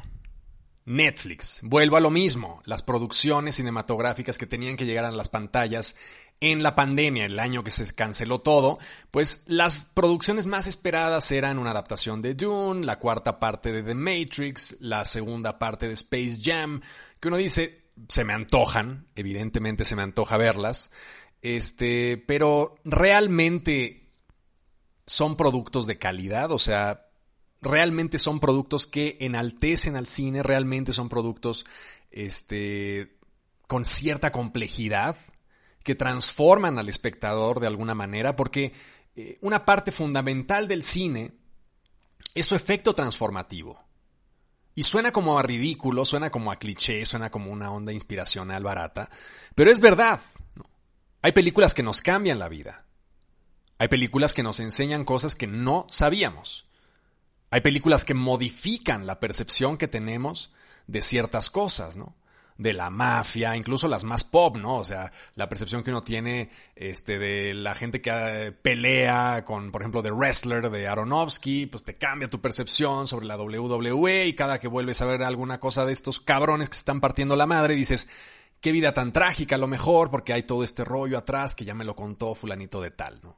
Netflix, 0.86 1.62
vuelvo 1.64 1.96
a 1.96 2.02
lo 2.02 2.10
mismo, 2.10 2.62
las 2.66 2.84
producciones 2.84 3.56
cinematográficas 3.56 4.38
que 4.38 4.46
tenían 4.46 4.76
que 4.76 4.86
llegar 4.86 5.06
a 5.06 5.12
las 5.12 5.30
pantallas 5.30 5.96
en 6.42 6.62
la 6.62 6.76
pandemia, 6.76 7.26
el 7.26 7.40
año 7.40 7.64
que 7.64 7.72
se 7.72 7.96
canceló 7.96 8.42
todo, 8.42 8.80
pues 9.10 9.44
las 9.48 9.84
producciones 9.94 10.46
más 10.46 10.68
esperadas 10.68 11.32
eran 11.32 11.58
una 11.58 11.72
adaptación 11.72 12.22
de 12.22 12.36
Dune, 12.36 12.86
la 12.86 13.00
cuarta 13.00 13.40
parte 13.40 13.72
de 13.72 13.82
The 13.82 13.96
Matrix, 13.96 14.78
la 14.82 15.06
segunda 15.06 15.58
parte 15.58 15.88
de 15.88 15.94
Space 15.94 16.40
Jam, 16.44 16.82
que 17.20 17.30
uno 17.30 17.38
dice, 17.38 17.86
se 18.10 18.26
me 18.26 18.34
antojan, 18.34 19.08
evidentemente 19.16 19.86
se 19.86 19.96
me 19.96 20.04
antoja 20.04 20.36
verlas, 20.36 20.92
este, 21.42 22.18
pero 22.18 22.76
realmente 22.84 24.12
son 25.06 25.38
productos 25.38 25.88
de 25.88 25.98
calidad, 25.98 26.52
o 26.52 26.60
sea, 26.60 27.03
realmente 27.64 28.20
son 28.20 28.40
productos 28.40 28.88
que 28.88 29.18
enaltecen 29.20 29.96
al 29.96 30.06
cine, 30.06 30.44
realmente 30.44 30.94
son 30.94 31.10
productos 31.10 31.66
este, 32.12 33.18
con 33.68 33.86
cierta 33.86 34.32
complejidad, 34.32 35.16
que 35.84 35.96
transforman 35.96 36.80
al 36.80 36.90
espectador 36.90 37.60
de 37.60 37.68
alguna 37.68 37.96
manera, 37.96 38.36
porque 38.36 38.74
eh, 39.16 39.38
una 39.42 39.66
parte 39.66 39.92
fundamental 39.92 40.68
del 40.68 40.84
cine 40.84 41.34
es 42.34 42.46
su 42.46 42.56
efecto 42.56 42.94
transformativo. 42.94 43.84
Y 44.76 44.84
suena 44.84 45.12
como 45.12 45.38
a 45.38 45.44
ridículo, 45.44 46.04
suena 46.04 46.32
como 46.32 46.52
a 46.52 46.56
cliché, 46.56 47.06
suena 47.06 47.30
como 47.30 47.52
una 47.52 47.72
onda 47.72 47.94
inspiracional 47.94 48.64
barata, 48.64 49.10
pero 49.54 49.70
es 49.70 49.80
verdad. 49.80 50.20
Hay 51.22 51.32
películas 51.32 51.74
que 51.74 51.84
nos 51.84 52.02
cambian 52.02 52.40
la 52.40 52.50
vida. 52.50 52.86
Hay 53.78 53.88
películas 53.88 54.34
que 54.34 54.44
nos 54.44 54.60
enseñan 54.60 55.04
cosas 55.04 55.36
que 55.36 55.48
no 55.48 55.86
sabíamos. 55.90 56.66
Hay 57.54 57.62
películas 57.62 58.04
que 58.04 58.16
modifican 58.16 59.06
la 59.06 59.20
percepción 59.20 59.78
que 59.78 59.88
tenemos 59.88 60.52
de 60.88 61.04
ciertas 61.04 61.52
cosas, 61.52 61.98
¿no? 61.98 62.16
de 62.58 62.74
la 62.74 62.90
mafia, 62.90 63.56
incluso 63.56 63.88
las 63.88 64.04
más 64.04 64.24
pop, 64.24 64.58
¿no? 64.58 64.78
O 64.78 64.84
sea, 64.84 65.12
la 65.36 65.50
percepción 65.50 65.84
que 65.84 65.92
uno 65.92 66.02
tiene 66.02 66.50
este, 66.76 67.20
de 67.20 67.54
la 67.54 67.76
gente 67.76 68.02
que 68.02 68.10
eh, 68.12 68.52
pelea 68.52 69.44
con, 69.46 69.72
por 69.72 69.84
ejemplo, 69.84 70.02
The 70.02 70.10
Wrestler 70.10 70.72
de 70.72 70.88
Aronofsky, 70.88 71.68
pues 71.68 71.84
te 71.84 71.96
cambia 71.96 72.28
tu 72.28 72.42
percepción 72.42 73.08
sobre 73.08 73.28
la 73.28 73.38
WWE 73.38 74.26
y 74.26 74.34
cada 74.34 74.58
que 74.58 74.68
vuelves 74.68 75.04
a 75.04 75.06
ver 75.06 75.22
alguna 75.22 75.60
cosa 75.60 75.86
de 75.86 75.94
estos 75.94 76.20
cabrones 76.20 76.70
que 76.70 76.76
se 76.76 76.82
están 76.82 77.02
partiendo 77.02 77.36
la 77.36 77.46
madre, 77.46 77.76
dices, 77.76 78.10
qué 78.62 78.72
vida 78.72 78.94
tan 78.94 79.14
trágica 79.14 79.56
a 79.56 79.60
lo 79.60 79.68
mejor, 79.68 80.10
porque 80.10 80.34
hay 80.34 80.42
todo 80.42 80.64
este 80.64 80.84
rollo 80.84 81.20
atrás 81.20 81.54
que 81.54 81.66
ya 81.66 81.76
me 81.76 81.86
lo 81.86 81.96
contó 81.96 82.34
fulanito 82.34 82.82
de 82.82 82.90
tal, 82.90 83.20
¿no? 83.22 83.38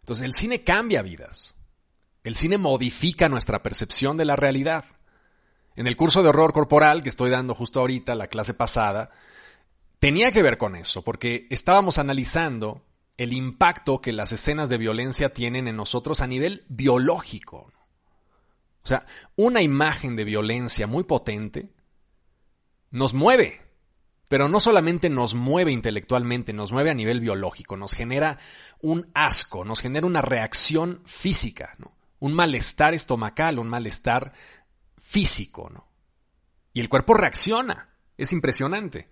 Entonces 0.00 0.24
el 0.24 0.32
cine 0.32 0.62
cambia 0.62 1.02
vidas. 1.02 1.56
El 2.24 2.34
cine 2.34 2.56
modifica 2.56 3.28
nuestra 3.28 3.62
percepción 3.62 4.16
de 4.16 4.24
la 4.24 4.34
realidad. 4.34 4.86
En 5.76 5.86
el 5.86 5.94
curso 5.94 6.22
de 6.22 6.30
horror 6.30 6.54
corporal 6.54 7.02
que 7.02 7.10
estoy 7.10 7.30
dando 7.30 7.54
justo 7.54 7.80
ahorita, 7.80 8.14
la 8.14 8.28
clase 8.28 8.54
pasada, 8.54 9.10
tenía 9.98 10.32
que 10.32 10.42
ver 10.42 10.56
con 10.56 10.74
eso, 10.74 11.02
porque 11.02 11.46
estábamos 11.50 11.98
analizando 11.98 12.82
el 13.18 13.34
impacto 13.34 14.00
que 14.00 14.14
las 14.14 14.32
escenas 14.32 14.70
de 14.70 14.78
violencia 14.78 15.28
tienen 15.28 15.68
en 15.68 15.76
nosotros 15.76 16.22
a 16.22 16.26
nivel 16.26 16.64
biológico. 16.68 17.70
O 18.82 18.86
sea, 18.86 19.04
una 19.36 19.60
imagen 19.60 20.16
de 20.16 20.24
violencia 20.24 20.86
muy 20.86 21.04
potente 21.04 21.70
nos 22.90 23.12
mueve, 23.12 23.60
pero 24.28 24.48
no 24.48 24.60
solamente 24.60 25.10
nos 25.10 25.34
mueve 25.34 25.72
intelectualmente, 25.72 26.54
nos 26.54 26.72
mueve 26.72 26.90
a 26.90 26.94
nivel 26.94 27.20
biológico, 27.20 27.76
nos 27.76 27.92
genera 27.92 28.38
un 28.80 29.10
asco, 29.12 29.64
nos 29.64 29.80
genera 29.80 30.06
una 30.06 30.22
reacción 30.22 31.02
física, 31.04 31.76
un 32.24 32.32
malestar 32.32 32.94
estomacal, 32.94 33.58
un 33.58 33.68
malestar 33.68 34.32
físico, 34.96 35.68
¿no? 35.68 35.86
Y 36.72 36.80
el 36.80 36.88
cuerpo 36.88 37.12
reacciona. 37.12 37.90
Es 38.16 38.32
impresionante. 38.32 39.10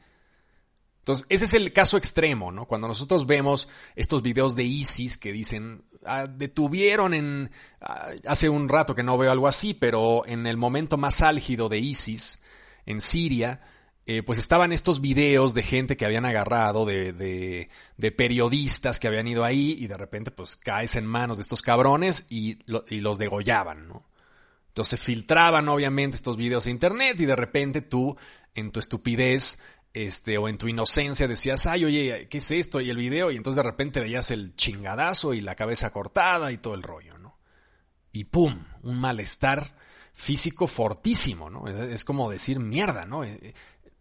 Entonces, 1.01 1.27
ese 1.29 1.45
es 1.45 1.53
el 1.53 1.75
caso 1.75 1.99
extremo, 1.99 2.51
¿no? 2.51 2.65
Cuando 2.65 2.89
nosotros 2.89 3.27
vemos 3.27 3.69
estos 3.97 4.23
videos 4.23 4.57
de 4.57 4.65
ISIS 4.65 5.19
que 5.19 5.31
dicen, 5.31 5.85
ah, 6.07 6.25
detuvieron 6.27 7.13
en, 7.13 7.51
ah, 7.83 8.13
hace 8.27 8.49
un 8.49 8.71
rato 8.71 8.95
que 8.95 9.03
no 9.03 9.19
veo 9.19 9.31
algo 9.31 9.47
así, 9.47 9.75
pero 9.75 10.25
en 10.25 10.47
el 10.47 10.57
momento 10.57 10.97
más 10.97 11.21
álgido 11.21 11.69
de 11.69 11.81
ISIS, 11.81 12.41
en 12.87 13.03
Siria, 13.03 13.61
eh, 14.15 14.23
pues 14.23 14.39
estaban 14.39 14.73
estos 14.73 15.01
videos 15.01 15.55
de 15.55 15.63
gente 15.63 15.97
que 15.97 16.05
habían 16.05 16.27
agarrado, 16.27 16.85
de, 16.85 17.15
de, 17.15 18.13
periodistas 18.13 19.01
que 19.01 19.09
habían 19.09 19.27
ido 19.27 19.43
ahí 19.43 19.75
y 19.79 19.87
de 19.87 19.97
repente 19.97 20.31
pues 20.31 20.57
caes 20.57 20.97
en 20.97 21.07
manos 21.07 21.39
de 21.39 21.43
estos 21.43 21.63
cabrones 21.63 22.27
y, 22.29 22.59
los 22.67 23.17
degollaban, 23.17 23.89
¿no? 23.89 24.05
Entonces 24.69 25.01
filtraban 25.01 25.67
obviamente 25.71 26.17
estos 26.17 26.37
videos 26.37 26.67
a 26.67 26.71
internet 26.71 27.19
y 27.23 27.25
de 27.25 27.37
repente 27.37 27.81
tú, 27.81 28.15
en 28.55 28.71
tu 28.71 28.81
estupidez, 28.81 29.63
este, 29.95 30.37
o 30.37 30.47
en 30.47 30.59
tu 30.59 30.69
inocencia 30.69 31.27
decías, 31.27 31.67
ay, 31.67 31.87
oye, 31.87 32.29
¿qué 32.29 32.37
es 32.37 32.51
esto? 32.51 32.83
Y 32.83 32.91
el 32.91 32.99
video, 32.99 33.31
y 33.31 33.37
entonces 33.37 33.65
de 33.65 33.71
repente 33.71 34.01
veías 34.01 34.31
el 34.31 34.55
chingadazo 34.57 35.33
y 35.33 35.41
la 35.41 35.55
cabeza 35.55 35.91
cortada 35.91 36.53
y 36.53 36.59
todo 36.59 36.75
el 36.75 36.83
rollo, 36.83 37.17
¿no? 37.17 37.39
Y 38.13 38.25
pum, 38.25 38.63
un 38.83 39.01
malestar 39.01 39.75
físico 40.13 40.67
fortísimo, 40.67 41.49
¿no? 41.49 41.67
Es 41.67 42.05
como 42.05 42.31
decir, 42.31 42.61
mierda, 42.61 43.07
¿no? 43.07 43.25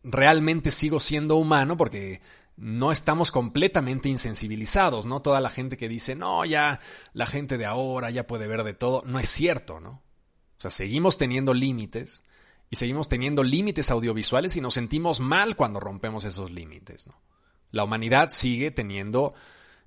Realmente 0.04 0.72
sigo 0.72 1.00
siendo 1.00 1.36
humano 1.36 1.78
porque 1.78 2.22
no 2.58 2.92
estamos 2.92 3.32
completamente 3.32 4.10
insensibilizados, 4.10 5.06
¿no? 5.06 5.22
Toda 5.22 5.42
la 5.42 5.50
gente 5.50 5.78
que 5.78 5.90
dice, 5.90 6.16
no, 6.16 6.46
ya 6.46 6.80
la 7.14 7.26
gente 7.26 7.58
de 7.58 7.66
ahora 7.66 8.12
ya 8.12 8.28
puede 8.28 8.48
ver 8.48 8.64
de 8.64 8.74
todo, 8.74 9.04
no 9.06 9.20
es 9.20 9.30
cierto, 9.30 9.80
¿no? 9.80 9.90
O 9.92 10.62
sea, 10.62 10.70
seguimos 10.70 11.18
teniendo 11.18 11.54
límites 11.54 12.24
y 12.70 12.76
seguimos 12.76 13.10
teniendo 13.10 13.44
límites 13.44 13.92
audiovisuales 13.92 14.56
y 14.56 14.62
nos 14.62 14.76
sentimos 14.76 15.20
mal 15.20 15.56
cuando 15.56 15.80
rompemos 15.80 16.24
esos 16.24 16.52
límites. 16.52 17.08
¿no? 17.08 17.20
La 17.72 17.84
humanidad 17.84 18.30
sigue 18.30 18.72
teniendo 18.72 19.34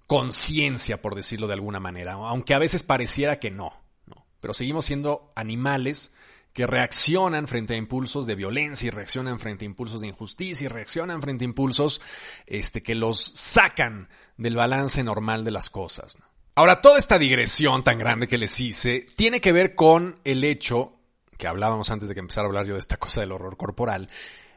conciencia, 0.06 1.00
por 1.00 1.14
decirlo 1.14 1.46
de 1.46 1.54
alguna 1.54 1.80
manera, 1.80 2.12
aunque 2.12 2.54
a 2.54 2.58
veces 2.58 2.82
pareciera 2.82 3.40
que 3.40 3.50
no, 3.50 3.72
no. 4.06 4.26
Pero 4.40 4.52
seguimos 4.52 4.84
siendo 4.84 5.32
animales 5.34 6.12
que 6.54 6.68
reaccionan 6.68 7.48
frente 7.48 7.74
a 7.74 7.76
impulsos 7.76 8.26
de 8.26 8.36
violencia 8.36 8.86
y 8.86 8.90
reaccionan 8.90 9.40
frente 9.40 9.64
a 9.64 9.66
impulsos 9.66 10.00
de 10.00 10.06
injusticia 10.06 10.66
y 10.66 10.68
reaccionan 10.68 11.20
frente 11.20 11.44
a 11.44 11.48
impulsos 11.48 12.00
este, 12.46 12.80
que 12.80 12.94
los 12.94 13.20
sacan 13.34 14.08
del 14.36 14.54
balance 14.54 15.02
normal 15.02 15.44
de 15.44 15.50
las 15.50 15.68
cosas. 15.68 16.16
Ahora, 16.54 16.80
toda 16.80 16.98
esta 16.98 17.18
digresión 17.18 17.82
tan 17.82 17.98
grande 17.98 18.28
que 18.28 18.38
les 18.38 18.60
hice 18.60 19.04
tiene 19.16 19.40
que 19.40 19.50
ver 19.50 19.74
con 19.74 20.20
el 20.22 20.44
hecho, 20.44 20.92
que 21.36 21.48
hablábamos 21.48 21.90
antes 21.90 22.08
de 22.08 22.14
que 22.14 22.20
empezara 22.20 22.46
a 22.46 22.48
hablar 22.48 22.66
yo 22.66 22.74
de 22.74 22.80
esta 22.80 22.96
cosa 22.98 23.20
del 23.20 23.32
horror 23.32 23.56
corporal, 23.56 24.08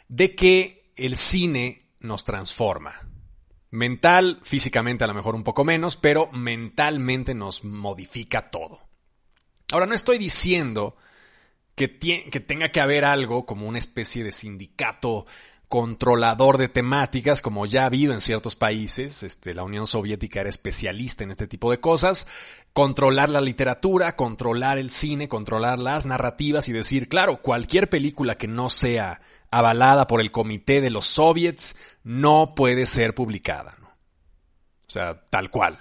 de 0.07 0.35
que 0.35 0.91
el 0.95 1.17
cine 1.17 1.81
nos 1.99 2.25
transforma. 2.25 2.93
Mental, 3.71 4.39
físicamente 4.43 5.03
a 5.03 5.07
lo 5.07 5.15
mejor 5.15 5.33
un 5.33 5.43
poco 5.43 5.65
menos, 5.65 5.97
pero 5.97 6.29
mentalmente 6.31 7.33
nos 7.33 7.63
modifica 7.63 8.45
todo. 8.45 8.87
Ahora, 9.71 9.87
no 9.87 9.95
estoy 9.95 10.19
diciendo 10.19 10.95
que, 11.77 11.98
que 11.98 12.39
tenga 12.39 12.69
que 12.69 12.81
haber 12.81 13.05
algo 13.05 13.46
como 13.46 13.67
una 13.67 13.77
especie 13.77 14.24
de 14.24 14.31
sindicato 14.31 15.27
controlador 15.67 16.57
de 16.57 16.69
temáticas, 16.69 17.43
como 17.43 17.67
ya 17.67 17.84
ha 17.84 17.86
habido 17.86 18.13
en 18.13 18.22
ciertos 18.22 18.55
países. 18.55 19.22
Este, 19.22 19.53
la 19.53 19.63
Unión 19.63 19.86
Soviética 19.86 20.39
era 20.41 20.50
especialista 20.50 21.24
en 21.24 21.29
este 21.29 21.46
tipo 21.46 21.69
de 21.69 21.79
cosas. 21.79 22.25
Controlar 22.74 23.29
la 23.29 23.41
literatura, 23.41 24.15
controlar 24.15 24.79
el 24.79 24.89
cine, 24.89 25.29
controlar 25.29 25.77
las 25.77 26.07
narrativas 26.07 26.67
y 26.67 26.74
decir, 26.74 27.10
claro, 27.10 27.43
cualquier 27.43 27.89
película 27.89 28.36
que 28.36 28.48
no 28.48 28.72
sea 28.72 29.22
avalada 29.51 30.07
por 30.07 30.19
el 30.19 30.31
comité 30.31 30.81
de 30.81 30.89
los 30.89 31.05
soviets 31.05 31.75
no 32.03 32.55
puede 32.55 32.88
ser 32.88 33.13
publicada. 33.13 33.77
O 34.88 34.89
sea, 34.89 35.24
tal 35.29 35.51
cual. 35.51 35.77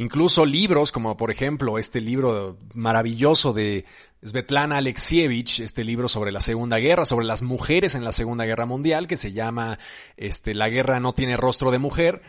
Incluso 0.00 0.46
libros 0.46 0.92
como 0.92 1.14
por 1.18 1.30
ejemplo 1.30 1.78
este 1.78 2.00
libro 2.00 2.56
maravilloso 2.74 3.52
de 3.52 3.84
Svetlana 4.24 4.78
Alexievich, 4.78 5.60
este 5.60 5.84
libro 5.84 6.08
sobre 6.08 6.32
la 6.32 6.40
Segunda 6.40 6.78
Guerra, 6.78 7.04
sobre 7.04 7.26
las 7.26 7.42
mujeres 7.42 7.94
en 7.94 8.02
la 8.02 8.10
Segunda 8.10 8.46
Guerra 8.46 8.64
Mundial, 8.64 9.06
que 9.06 9.16
se 9.16 9.32
llama 9.32 9.78
este, 10.16 10.54
La 10.54 10.70
guerra 10.70 11.00
no 11.00 11.12
tiene 11.12 11.36
rostro 11.36 11.70
de 11.70 11.78
mujer, 11.78 12.22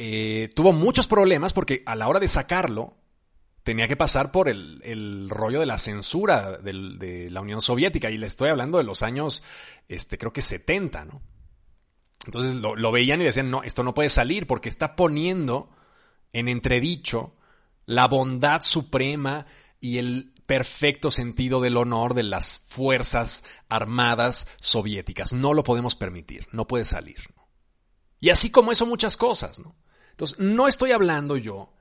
eh, 0.00 0.50
tuvo 0.56 0.72
muchos 0.72 1.06
problemas 1.06 1.52
porque 1.52 1.84
a 1.86 1.94
la 1.94 2.08
hora 2.08 2.18
de 2.18 2.26
sacarlo 2.26 2.96
tenía 3.62 3.86
que 3.86 3.96
pasar 3.96 4.32
por 4.32 4.48
el, 4.48 5.30
rollo 5.30 5.60
de 5.60 5.66
la 5.66 5.78
censura 5.78 6.58
de 6.58 7.28
la 7.30 7.40
Unión 7.40 7.62
Soviética 7.62 8.10
y 8.10 8.18
le 8.18 8.26
estoy 8.26 8.48
hablando 8.48 8.78
de 8.78 8.84
los 8.84 9.04
años, 9.04 9.44
este, 9.86 10.18
creo 10.18 10.32
que 10.32 10.42
70, 10.42 11.04
¿no? 11.04 11.22
Entonces 12.26 12.56
lo, 12.56 12.74
lo 12.74 12.90
veían 12.90 13.20
y 13.20 13.24
decían, 13.24 13.48
no, 13.48 13.62
esto 13.62 13.84
no 13.84 13.94
puede 13.94 14.08
salir 14.08 14.48
porque 14.48 14.68
está 14.68 14.96
poniendo 14.96 15.70
en 16.32 16.48
entredicho 16.48 17.34
la 17.86 18.08
bondad 18.08 18.62
suprema 18.62 19.46
y 19.80 19.98
el 19.98 20.32
perfecto 20.46 21.10
sentido 21.10 21.60
del 21.60 21.76
honor 21.76 22.14
de 22.14 22.22
las 22.22 22.62
fuerzas 22.66 23.44
armadas 23.68 24.46
soviéticas. 24.60 25.32
No 25.32 25.54
lo 25.54 25.64
podemos 25.64 25.94
permitir, 25.94 26.46
no 26.52 26.66
puede 26.66 26.84
salir. 26.84 27.16
Y 28.20 28.30
así 28.30 28.50
como 28.50 28.72
eso 28.72 28.86
muchas 28.86 29.16
cosas. 29.16 29.60
¿no? 29.60 29.74
Entonces, 30.10 30.38
no 30.38 30.68
estoy 30.68 30.92
hablando 30.92 31.36
yo 31.36 31.72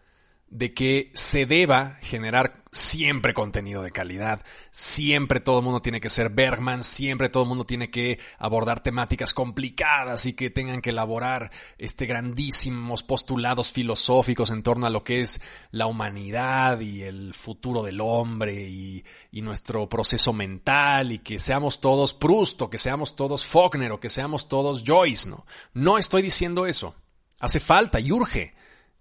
de 0.52 0.74
que 0.74 1.10
se 1.14 1.46
deba 1.46 1.98
generar 2.02 2.62
siempre 2.72 3.34
contenido 3.34 3.82
de 3.82 3.92
calidad, 3.92 4.46
siempre 4.70 5.40
todo 5.40 5.60
el 5.60 5.64
mundo 5.64 5.82
tiene 5.82 6.02
que 6.02 6.10
ser 6.10 6.30
Bergman, 6.30 6.84
siempre 6.84 7.30
todo 7.30 7.44
el 7.44 7.50
mundo 7.50 7.64
tiene 7.64 7.90
que 7.90 8.20
abordar 8.38 8.84
temáticas 8.84 9.34
complicadas 9.34 10.26
y 10.26 10.34
que 10.34 10.50
tengan 10.50 10.82
que 10.82 10.90
elaborar 10.90 11.52
este 11.78 12.06
grandísimos 12.06 13.02
postulados 13.02 13.72
filosóficos 13.72 14.50
en 14.50 14.62
torno 14.62 14.86
a 14.86 14.90
lo 14.90 15.06
que 15.06 15.22
es 15.22 15.42
la 15.72 15.88
humanidad 15.88 16.82
y 16.82 17.04
el 17.04 17.34
futuro 17.34 17.82
del 17.82 18.02
hombre 18.02 18.70
y, 18.70 19.04
nuestro 19.42 19.90
proceso 19.90 20.34
mental 20.34 21.12
y 21.12 21.18
que 21.18 21.40
seamos 21.40 21.82
todos 21.82 22.14
Proust 22.14 22.62
o 22.62 22.70
que 22.70 22.78
seamos 22.78 23.16
todos 23.16 23.44
Faulkner 23.44 23.92
o 23.92 24.00
que 24.00 24.08
seamos 24.08 24.48
todos 24.48 24.84
Joyce, 24.86 25.28
¿no? 25.30 25.48
No 25.74 25.98
estoy 25.98 26.22
diciendo 26.22 26.68
eso. 26.68 26.94
Hace 27.40 27.60
falta 27.60 28.00
y 28.00 28.12
urge 28.12 28.54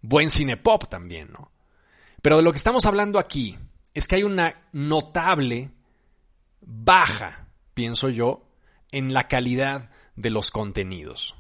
buen 0.02 0.30
cine 0.30 0.56
pop 0.56 0.88
también, 0.88 1.30
¿no? 1.32 1.50
Pero 2.22 2.36
de 2.36 2.42
lo 2.42 2.52
que 2.52 2.58
estamos 2.58 2.86
hablando 2.86 3.18
aquí 3.18 3.58
es 3.94 4.06
que 4.06 4.16
hay 4.16 4.22
una 4.22 4.68
notable 4.72 5.70
baja, 6.60 7.48
pienso 7.74 8.08
yo, 8.08 8.46
en 8.90 9.12
la 9.12 9.28
calidad 9.28 9.90
de 10.16 10.30
los 10.30 10.50
contenidos. 10.50 11.36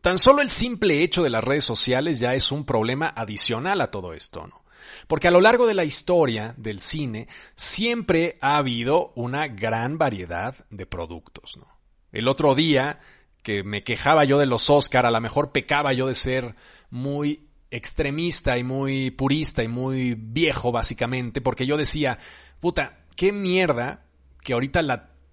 Tan 0.00 0.18
solo 0.18 0.42
el 0.42 0.50
simple 0.50 1.02
hecho 1.02 1.22
de 1.22 1.30
las 1.30 1.44
redes 1.44 1.64
sociales 1.64 2.18
ya 2.18 2.34
es 2.34 2.50
un 2.52 2.64
problema 2.64 3.12
adicional 3.14 3.80
a 3.80 3.90
todo 3.90 4.12
esto, 4.14 4.46
¿no? 4.46 4.64
Porque 5.06 5.28
a 5.28 5.30
lo 5.30 5.40
largo 5.40 5.66
de 5.66 5.74
la 5.74 5.84
historia 5.84 6.54
del 6.56 6.80
cine 6.80 7.28
siempre 7.54 8.36
ha 8.40 8.56
habido 8.56 9.12
una 9.14 9.46
gran 9.48 9.98
variedad 9.98 10.56
de 10.70 10.86
productos, 10.86 11.56
¿no? 11.56 11.68
El 12.10 12.28
otro 12.28 12.54
día 12.54 12.98
que 13.42 13.64
me 13.64 13.84
quejaba 13.84 14.24
yo 14.24 14.38
de 14.38 14.46
los 14.46 14.70
Oscar, 14.70 15.06
a 15.06 15.10
lo 15.10 15.20
mejor 15.20 15.52
pecaba 15.52 15.92
yo 15.92 16.06
de 16.06 16.14
ser 16.14 16.54
muy 16.90 17.48
extremista 17.72 18.58
y 18.58 18.64
muy 18.64 19.10
purista 19.10 19.62
y 19.62 19.68
muy 19.68 20.14
viejo, 20.14 20.70
básicamente, 20.70 21.40
porque 21.40 21.66
yo 21.66 21.76
decía, 21.76 22.18
puta, 22.60 22.98
qué 23.16 23.32
mierda 23.32 24.04
que 24.42 24.52
ahorita 24.52 24.82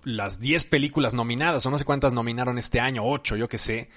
las 0.04 0.39
10 0.39 0.65
películas 0.65 1.13
nominadas, 1.13 1.65
o 1.65 1.71
no 1.71 1.78
sé 1.78 1.86
cuántas 1.86 2.13
nominaron 2.13 2.58
este 2.58 2.80
año, 2.80 3.04
8, 3.06 3.36
yo 3.36 3.49
qué 3.49 3.58
sé, 3.58 3.89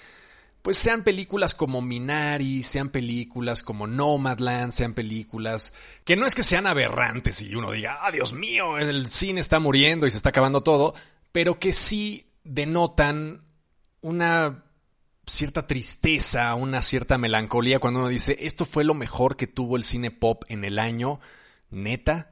pues 0.61 0.77
sean 0.77 1.05
películas 1.05 1.55
como 1.55 1.81
Minari, 1.81 2.63
sean 2.63 2.89
películas 2.91 3.63
como 3.63 3.87
Nomadland, 3.87 4.73
sean 4.73 4.95
películas 4.95 5.73
que 6.05 6.17
no 6.17 6.27
es 6.27 6.35
que 6.35 6.43
sean 6.43 6.67
aberrantes 6.67 7.43
y 7.43 7.55
uno 7.55 7.71
diga, 7.73 7.99
ah, 8.03 8.11
Dios 8.11 8.33
mío, 8.33 8.79
el 8.79 9.07
cine 9.07 9.41
está 9.41 9.61
muriendo 9.61 10.07
y 10.07 10.11
se 10.11 10.17
está 10.17 10.31
acabando 10.31 10.63
todo, 10.63 10.95
pero 11.31 11.59
que 11.59 11.73
sí 11.73 12.27
denotan 12.45 13.45
una 14.01 14.65
cierta 15.27 15.67
tristeza, 15.67 16.55
una 16.55 16.83
cierta 16.83 17.19
melancolía 17.19 17.79
cuando 17.79 18.01
uno 18.01 18.09
dice, 18.09 18.37
esto 18.41 18.65
fue 18.65 18.85
lo 18.85 18.95
mejor 18.95 19.37
que 19.37 19.47
tuvo 19.47 19.77
el 19.77 19.85
cine 19.85 20.11
pop 20.11 20.45
en 20.49 20.65
el 20.65 20.79
año, 20.79 21.21
neta. 21.71 22.31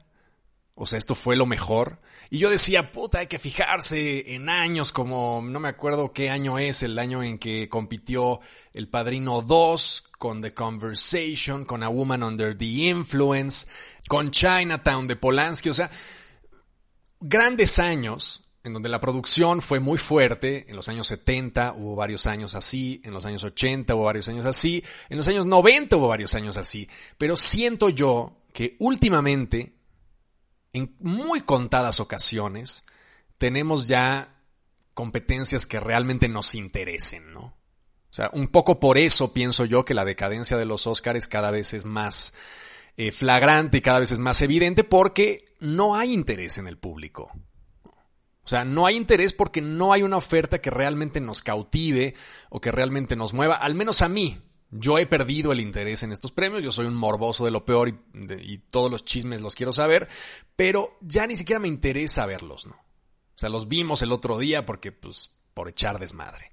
O 0.75 0.85
sea, 0.85 0.97
esto 0.97 1.15
fue 1.15 1.35
lo 1.35 1.45
mejor. 1.45 2.01
Y 2.29 2.39
yo 2.39 2.49
decía, 2.49 2.91
puta, 2.91 3.19
hay 3.19 3.27
que 3.27 3.39
fijarse 3.39 4.33
en 4.33 4.49
años 4.49 4.91
como, 4.91 5.41
no 5.43 5.59
me 5.59 5.67
acuerdo 5.67 6.13
qué 6.13 6.29
año 6.29 6.57
es, 6.59 6.81
el 6.81 6.97
año 6.97 7.23
en 7.23 7.37
que 7.37 7.67
compitió 7.67 8.39
El 8.73 8.87
Padrino 8.87 9.41
2 9.41 10.03
con 10.17 10.41
The 10.41 10.53
Conversation, 10.53 11.65
con 11.65 11.83
A 11.83 11.89
Woman 11.89 12.23
Under 12.23 12.57
the 12.57 12.65
Influence, 12.65 13.67
con 14.07 14.31
Chinatown 14.31 15.07
de 15.07 15.17
Polanski. 15.17 15.69
O 15.69 15.73
sea, 15.73 15.89
grandes 17.19 17.79
años 17.79 18.40
en 18.63 18.73
donde 18.73 18.89
la 18.89 18.99
producción 18.99 19.61
fue 19.61 19.79
muy 19.79 19.97
fuerte, 19.97 20.65
en 20.69 20.75
los 20.75 20.87
años 20.87 21.07
70 21.07 21.73
hubo 21.77 21.95
varios 21.95 22.27
años 22.27 22.53
así, 22.53 23.01
en 23.03 23.13
los 23.13 23.25
años 23.25 23.43
80 23.43 23.95
hubo 23.95 24.03
varios 24.03 24.27
años 24.27 24.45
así, 24.45 24.83
en 25.09 25.17
los 25.17 25.27
años 25.27 25.45
90 25.45 25.97
hubo 25.97 26.07
varios 26.07 26.35
años 26.35 26.57
así, 26.57 26.87
pero 27.17 27.35
siento 27.35 27.89
yo 27.89 28.37
que 28.53 28.75
últimamente, 28.79 29.73
en 30.73 30.95
muy 30.99 31.41
contadas 31.41 31.99
ocasiones, 31.99 32.83
tenemos 33.37 33.87
ya 33.87 34.35
competencias 34.93 35.65
que 35.65 35.79
realmente 35.79 36.29
nos 36.29 36.53
interesen, 36.53 37.33
¿no? 37.33 37.41
O 38.11 38.13
sea, 38.13 38.29
un 38.33 38.49
poco 38.49 38.79
por 38.79 38.97
eso 38.97 39.33
pienso 39.33 39.63
yo 39.65 39.85
que 39.85 39.93
la 39.93 40.03
decadencia 40.03 40.57
de 40.57 40.65
los 40.65 40.85
Oscars 40.85 41.29
cada 41.29 41.49
vez 41.49 41.73
es 41.73 41.85
más 41.85 42.33
eh, 42.97 43.13
flagrante 43.13 43.77
y 43.77 43.81
cada 43.81 43.99
vez 43.99 44.11
es 44.11 44.19
más 44.19 44.41
evidente 44.41 44.83
porque 44.83 45.45
no 45.61 45.95
hay 45.95 46.13
interés 46.13 46.57
en 46.57 46.67
el 46.67 46.77
público. 46.77 47.31
O 48.43 48.47
sea, 48.47 48.65
no 48.65 48.85
hay 48.85 48.95
interés 48.95 49.33
porque 49.33 49.61
no 49.61 49.93
hay 49.93 50.03
una 50.03 50.17
oferta 50.17 50.59
que 50.59 50.71
realmente 50.71 51.21
nos 51.21 51.41
cautive 51.41 52.15
o 52.49 52.59
que 52.59 52.71
realmente 52.71 53.15
nos 53.15 53.33
mueva, 53.33 53.55
al 53.55 53.75
menos 53.75 54.01
a 54.01 54.09
mí. 54.09 54.41
Yo 54.71 54.97
he 54.97 55.05
perdido 55.05 55.51
el 55.51 55.59
interés 55.59 56.01
en 56.03 56.13
estos 56.13 56.31
premios, 56.31 56.63
yo 56.63 56.71
soy 56.71 56.85
un 56.85 56.95
morboso 56.95 57.43
de 57.43 57.51
lo 57.51 57.65
peor 57.65 57.89
y, 57.89 58.57
todos 58.69 58.89
los 58.89 59.03
chismes 59.03 59.41
los 59.41 59.53
quiero 59.53 59.73
saber, 59.73 60.07
pero 60.55 60.97
ya 61.01 61.27
ni 61.27 61.35
siquiera 61.35 61.59
me 61.59 61.67
interesa 61.67 62.25
verlos, 62.25 62.67
¿no? 62.67 62.75
O 62.75 63.37
sea, 63.41 63.49
los 63.49 63.67
vimos 63.67 64.01
el 64.01 64.13
otro 64.13 64.39
día 64.39 64.65
porque, 64.65 64.93
pues, 64.93 65.31
por 65.53 65.67
echar 65.67 65.99
desmadre. 65.99 66.51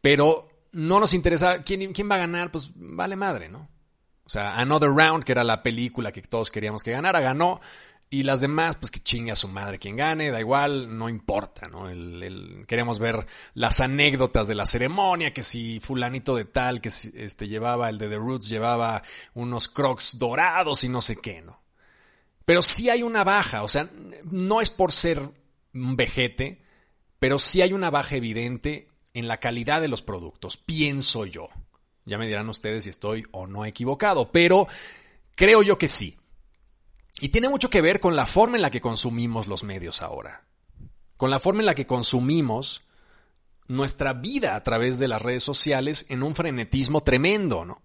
Pero 0.00 0.48
no 0.72 0.98
nos 0.98 1.12
interesa 1.12 1.62
quién, 1.62 1.92
quién 1.92 2.10
va 2.10 2.14
a 2.14 2.20
ganar, 2.20 2.50
pues 2.50 2.70
vale 2.74 3.16
madre, 3.16 3.50
¿no? 3.50 3.68
O 4.24 4.30
sea, 4.30 4.58
Another 4.58 4.90
Round, 4.90 5.24
que 5.24 5.32
era 5.32 5.42
la 5.42 5.62
película 5.62 6.12
que 6.12 6.22
todos 6.22 6.50
queríamos 6.50 6.84
que 6.84 6.90
ganara, 6.90 7.20
ganó. 7.20 7.60
Y 8.10 8.22
las 8.22 8.40
demás, 8.40 8.76
pues 8.76 8.90
que 8.90 9.00
chingue 9.00 9.32
a 9.32 9.36
su 9.36 9.48
madre 9.48 9.78
quien 9.78 9.96
gane, 9.96 10.30
da 10.30 10.40
igual, 10.40 10.96
no 10.96 11.10
importa, 11.10 11.68
¿no? 11.68 11.90
El, 11.90 12.64
queremos 12.66 12.98
ver 12.98 13.26
las 13.52 13.80
anécdotas 13.80 14.48
de 14.48 14.54
la 14.54 14.64
ceremonia, 14.64 15.34
que 15.34 15.42
si 15.42 15.78
fulanito 15.80 16.34
de 16.34 16.46
tal, 16.46 16.80
que 16.80 16.88
este 16.88 17.48
llevaba, 17.48 17.90
el 17.90 17.98
de 17.98 18.08
The 18.08 18.16
Roots 18.16 18.48
llevaba 18.48 19.02
unos 19.34 19.68
crocs 19.68 20.18
dorados 20.18 20.84
y 20.84 20.88
no 20.88 21.02
sé 21.02 21.16
qué, 21.16 21.42
¿no? 21.42 21.60
Pero 22.46 22.62
sí 22.62 22.88
hay 22.88 23.02
una 23.02 23.24
baja, 23.24 23.62
o 23.62 23.68
sea, 23.68 23.90
no 24.30 24.62
es 24.62 24.70
por 24.70 24.92
ser 24.92 25.20
un 25.74 25.96
vejete, 25.96 26.62
pero 27.18 27.38
sí 27.38 27.60
hay 27.60 27.74
una 27.74 27.90
baja 27.90 28.16
evidente 28.16 28.88
en 29.12 29.28
la 29.28 29.38
calidad 29.38 29.82
de 29.82 29.88
los 29.88 30.00
productos, 30.00 30.56
pienso 30.56 31.26
yo. 31.26 31.48
Ya 32.06 32.16
me 32.16 32.26
dirán 32.26 32.48
ustedes 32.48 32.84
si 32.84 32.90
estoy 32.90 33.24
o 33.32 33.46
no 33.46 33.66
equivocado, 33.66 34.32
pero 34.32 34.66
creo 35.34 35.62
yo 35.62 35.76
que 35.76 35.88
sí. 35.88 36.17
Y 37.20 37.30
tiene 37.30 37.48
mucho 37.48 37.70
que 37.70 37.80
ver 37.80 38.00
con 38.00 38.16
la 38.16 38.26
forma 38.26 38.56
en 38.56 38.62
la 38.62 38.70
que 38.70 38.80
consumimos 38.80 39.48
los 39.48 39.64
medios 39.64 40.02
ahora. 40.02 40.44
Con 41.16 41.30
la 41.30 41.38
forma 41.38 41.60
en 41.60 41.66
la 41.66 41.74
que 41.74 41.86
consumimos 41.86 42.82
nuestra 43.66 44.14
vida 44.14 44.54
a 44.54 44.62
través 44.62 44.98
de 44.98 45.08
las 45.08 45.22
redes 45.22 45.42
sociales 45.42 46.06
en 46.08 46.22
un 46.22 46.34
frenetismo 46.34 47.02
tremendo, 47.02 47.64
¿no? 47.64 47.82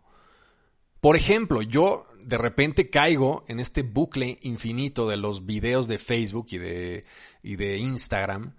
Por 1.01 1.17
ejemplo, 1.17 1.61
yo 1.61 2.07
de 2.21 2.37
repente 2.37 2.89
caigo 2.89 3.43
en 3.47 3.59
este 3.59 3.81
bucle 3.81 4.39
infinito 4.43 5.07
de 5.09 5.17
los 5.17 5.45
videos 5.45 5.89
de 5.89 5.97
Facebook 5.97 6.47
y 6.51 6.57
de, 6.57 7.05
y 7.41 7.57
de 7.57 7.77
Instagram, 7.77 8.55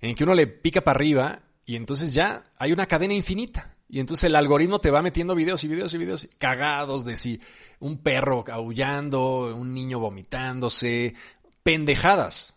en 0.00 0.14
que 0.14 0.24
uno 0.24 0.34
le 0.34 0.46
pica 0.46 0.82
para 0.82 0.96
arriba 0.96 1.42
y 1.64 1.76
entonces 1.76 2.12
ya 2.12 2.44
hay 2.58 2.72
una 2.72 2.86
cadena 2.86 3.14
infinita. 3.14 3.75
Y 3.88 4.00
entonces 4.00 4.24
el 4.24 4.36
algoritmo 4.36 4.80
te 4.80 4.90
va 4.90 5.02
metiendo 5.02 5.34
videos 5.34 5.62
y 5.64 5.68
videos 5.68 5.94
y 5.94 5.98
videos 5.98 6.28
cagados 6.38 7.04
de 7.04 7.16
si 7.16 7.40
un 7.78 7.98
perro 7.98 8.44
aullando, 8.50 9.54
un 9.54 9.74
niño 9.74 10.00
vomitándose, 10.00 11.14
pendejadas. 11.62 12.56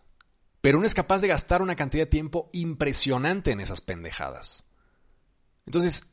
Pero 0.60 0.78
uno 0.78 0.86
es 0.86 0.94
capaz 0.94 1.20
de 1.20 1.28
gastar 1.28 1.62
una 1.62 1.76
cantidad 1.76 2.02
de 2.02 2.10
tiempo 2.10 2.50
impresionante 2.52 3.52
en 3.52 3.60
esas 3.60 3.80
pendejadas. 3.80 4.64
Entonces, 5.66 6.10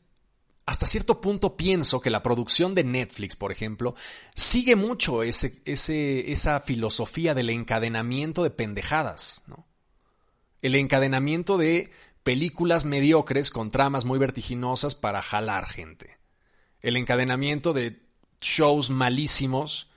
hasta 0.68 0.86
cierto 0.86 1.20
punto 1.20 1.56
pienso 1.56 2.00
que 2.00 2.10
la 2.10 2.22
producción 2.22 2.74
de 2.74 2.84
Netflix, 2.84 3.36
por 3.36 3.52
ejemplo, 3.52 3.94
sigue 4.34 4.76
mucho 4.76 5.22
ese, 5.22 5.62
esa 5.64 6.60
filosofía 6.60 7.34
del 7.34 7.50
encadenamiento 7.50 8.42
de 8.42 8.50
pendejadas, 8.50 9.42
¿no? 9.46 9.66
El 10.60 10.74
encadenamiento 10.74 11.56
de 11.56 11.90
películas 12.28 12.84
mediocres 12.84 13.50
con 13.50 13.70
tramas 13.70 14.04
muy 14.04 14.18
vertiginosas 14.18 14.94
para 14.94 15.22
jalar 15.22 15.64
gente. 15.64 16.18
El 16.82 16.98
encadenamiento 16.98 17.72
de 17.72 18.02
shows 18.42 18.90
malísimos, 18.90 19.88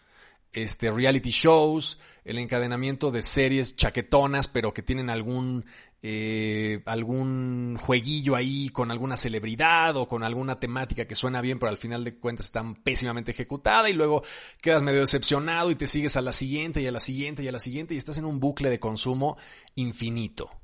este, 0.53 0.91
reality 0.91 1.31
shows, 1.31 1.99
el 2.23 2.37
encadenamiento 2.37 3.11
de 3.11 3.21
series 3.21 3.75
chaquetonas, 3.75 4.47
pero 4.47 4.73
que 4.73 4.81
tienen 4.81 5.09
algún, 5.09 5.65
eh, 6.03 6.81
algún 6.85 7.77
jueguillo 7.77 8.37
ahí 8.37 8.69
con 8.69 8.91
alguna 8.91 9.17
celebridad 9.17 9.97
o 9.97 10.07
con 10.07 10.23
alguna 10.23 10.57
temática 10.57 11.03
que 11.03 11.15
suena 11.15 11.41
bien, 11.41 11.59
pero 11.59 11.69
al 11.69 11.77
final 11.77 12.05
de 12.05 12.15
cuentas 12.15 12.45
está 12.45 12.63
pésimamente 12.81 13.31
ejecutada 13.31 13.89
y 13.89 13.93
luego 13.93 14.23
quedas 14.61 14.83
medio 14.83 15.01
decepcionado 15.01 15.69
y 15.69 15.75
te 15.75 15.85
sigues 15.85 16.15
a 16.15 16.21
la 16.21 16.31
siguiente 16.31 16.81
y 16.81 16.87
a 16.87 16.93
la 16.93 17.01
siguiente 17.01 17.43
y 17.43 17.49
a 17.49 17.51
la 17.51 17.59
siguiente 17.59 17.93
y 17.93 17.97
estás 17.97 18.17
en 18.17 18.23
un 18.23 18.39
bucle 18.39 18.69
de 18.69 18.79
consumo 18.79 19.35
infinito. 19.75 20.60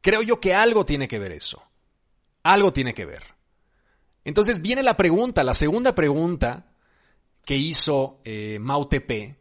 Creo 0.00 0.22
yo 0.22 0.40
que 0.40 0.54
algo 0.54 0.84
tiene 0.84 1.08
que 1.08 1.18
ver 1.18 1.32
eso. 1.32 1.62
Algo 2.42 2.72
tiene 2.72 2.94
que 2.94 3.04
ver. 3.04 3.22
Entonces 4.24 4.62
viene 4.62 4.82
la 4.82 4.96
pregunta, 4.96 5.44
la 5.44 5.54
segunda 5.54 5.94
pregunta 5.94 6.72
que 7.44 7.56
hizo 7.56 8.20
eh, 8.24 8.58
MauTP, 8.60 9.36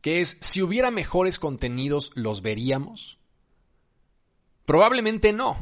que 0.00 0.20
es, 0.20 0.38
si 0.40 0.62
hubiera 0.62 0.90
mejores 0.90 1.38
contenidos, 1.38 2.12
¿los 2.14 2.42
veríamos? 2.42 3.18
Probablemente 4.64 5.32
no. 5.32 5.56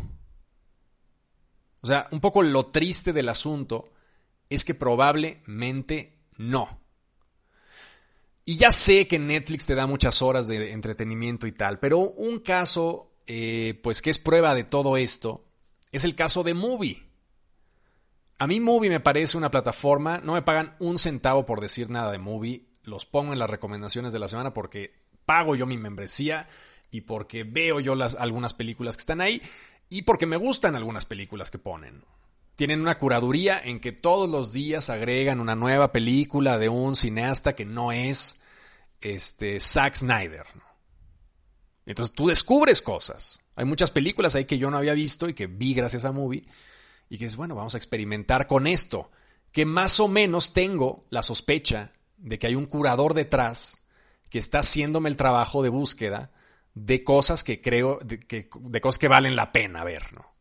O 1.83 1.87
sea, 1.87 2.09
un 2.11 2.21
poco 2.21 2.43
lo 2.43 2.67
triste 2.67 3.13
del 3.13 3.29
asunto 3.29 3.91
es 4.49 4.65
que 4.65 4.75
probablemente 4.75 6.19
no. 6.37 6.81
Y 8.45 8.57
ya 8.57 8.71
sé 8.71 9.07
que 9.07 9.19
Netflix 9.19 9.67
te 9.67 9.75
da 9.75 9.87
muchas 9.87 10.23
horas 10.23 10.49
de 10.49 10.73
entretenimiento 10.73 11.47
y 11.47 11.53
tal, 11.53 11.79
pero 11.79 11.99
un 12.01 12.41
caso, 12.41 13.10
eh, 13.27 13.79
pues 13.83 14.03
que 14.03 14.11
es 14.11 14.19
prueba 14.19 14.55
de 14.55 14.65
todo 14.65 14.97
esto, 14.97 15.45
es 15.93 16.05
el 16.05 16.15
caso 16.15 16.43
de 16.43 16.55
Movie. 16.55 17.07
A 18.39 18.47
mí 18.47 18.61
Movie 18.61 18.91
me 18.91 19.01
parece 19.01 19.37
una 19.37 19.51
plataforma, 19.51 20.19
no 20.19 20.35
me 20.35 20.43
pagan 20.43 20.75
un 20.79 20.99
centavo 20.99 21.45
por 21.45 21.61
decir 21.61 21.91
nada 21.91 22.11
de 22.11 22.19
Movie, 22.19 22.69
los 22.85 23.07
pongo 23.07 23.33
en 23.33 23.39
las 23.39 23.51
recomendaciones 23.51 24.13
de 24.13 24.19
la 24.19 24.29
semana 24.29 24.55
porque 24.55 24.95
pago 25.27 25.55
yo 25.55 25.67
mi 25.67 25.77
membresía 25.77 26.49
y 26.91 27.03
porque 27.03 27.45
veo 27.45 27.81
yo 27.81 27.95
las, 27.95 28.15
algunas 28.15 28.55
películas 28.55 28.97
que 28.97 29.03
están 29.03 29.21
ahí 29.21 29.43
y 29.89 30.03
porque 30.03 30.27
me 30.27 30.37
gustan 30.37 30.77
algunas 30.77 31.05
películas 31.05 31.51
que 31.51 31.59
ponen. 31.59 32.05
Tienen 32.57 32.81
una 32.81 32.99
curaduría 32.99 33.61
en 33.63 33.81
que 33.81 33.93
todos 33.93 34.29
los 34.29 34.53
días 34.53 34.91
agregan 34.91 35.41
una 35.41 35.57
nueva 35.57 35.93
película 35.93 36.59
de 36.59 36.69
un 36.69 36.97
cineasta 36.97 37.55
que 37.55 37.65
no 37.65 37.93
es 37.93 38.41
este, 39.01 39.59
Zack 39.61 39.95
Snyder. 39.97 40.47
Entonces 41.91 42.15
tú 42.15 42.29
descubres 42.29 42.83
cosas. 42.83 43.41
Hay 43.57 43.65
muchas 43.65 43.91
películas 43.91 44.37
ahí 44.37 44.45
que 44.45 44.59
yo 44.59 44.71
no 44.71 44.77
había 44.77 44.95
visto 44.95 45.29
y 45.29 45.35
que 45.35 45.49
vi 45.49 45.75
gracias 45.75 46.05
a 46.05 46.13
Movie 46.13 46.45
y 47.09 47.19
que 47.19 47.25
es, 47.25 47.35
bueno, 47.35 47.57
vamos 47.57 47.75
a 47.75 47.79
experimentar 47.79 48.47
con 48.47 48.69
esto, 48.69 49.11
que 49.51 49.67
más 49.67 49.99
o 49.99 50.07
menos 50.07 50.53
tengo 50.53 51.01
la 51.11 51.25
sospecha 51.25 51.93
de 52.17 52.39
que 52.39 52.47
hay 52.47 52.55
un 52.55 52.67
curador 52.67 53.15
detrás 53.15 53.79
que 54.29 54.39
está 54.39 54.61
haciéndome 54.61 55.09
el 55.09 55.17
trabajo 55.17 55.65
de 55.65 55.69
búsqueda 55.69 56.31
de 56.75 57.03
cosas 57.03 57.43
que 57.43 57.61
creo, 57.61 57.99
de, 58.05 58.21
que, 58.21 58.49
de 58.61 58.81
cosas 58.81 59.01
que 59.01 59.09
valen 59.09 59.35
la 59.35 59.51
pena 59.51 59.83
ver, 59.83 60.13
¿no? 60.15 60.33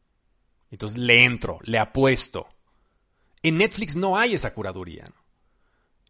Entonces 0.69 0.99
le 0.99 1.25
entro, 1.25 1.57
le 1.63 1.79
apuesto. 1.79 2.47
En 3.41 3.57
Netflix 3.57 3.95
no 3.95 4.19
hay 4.19 4.35
esa 4.35 4.53
curaduría, 4.53 5.05
¿no? 5.07 5.19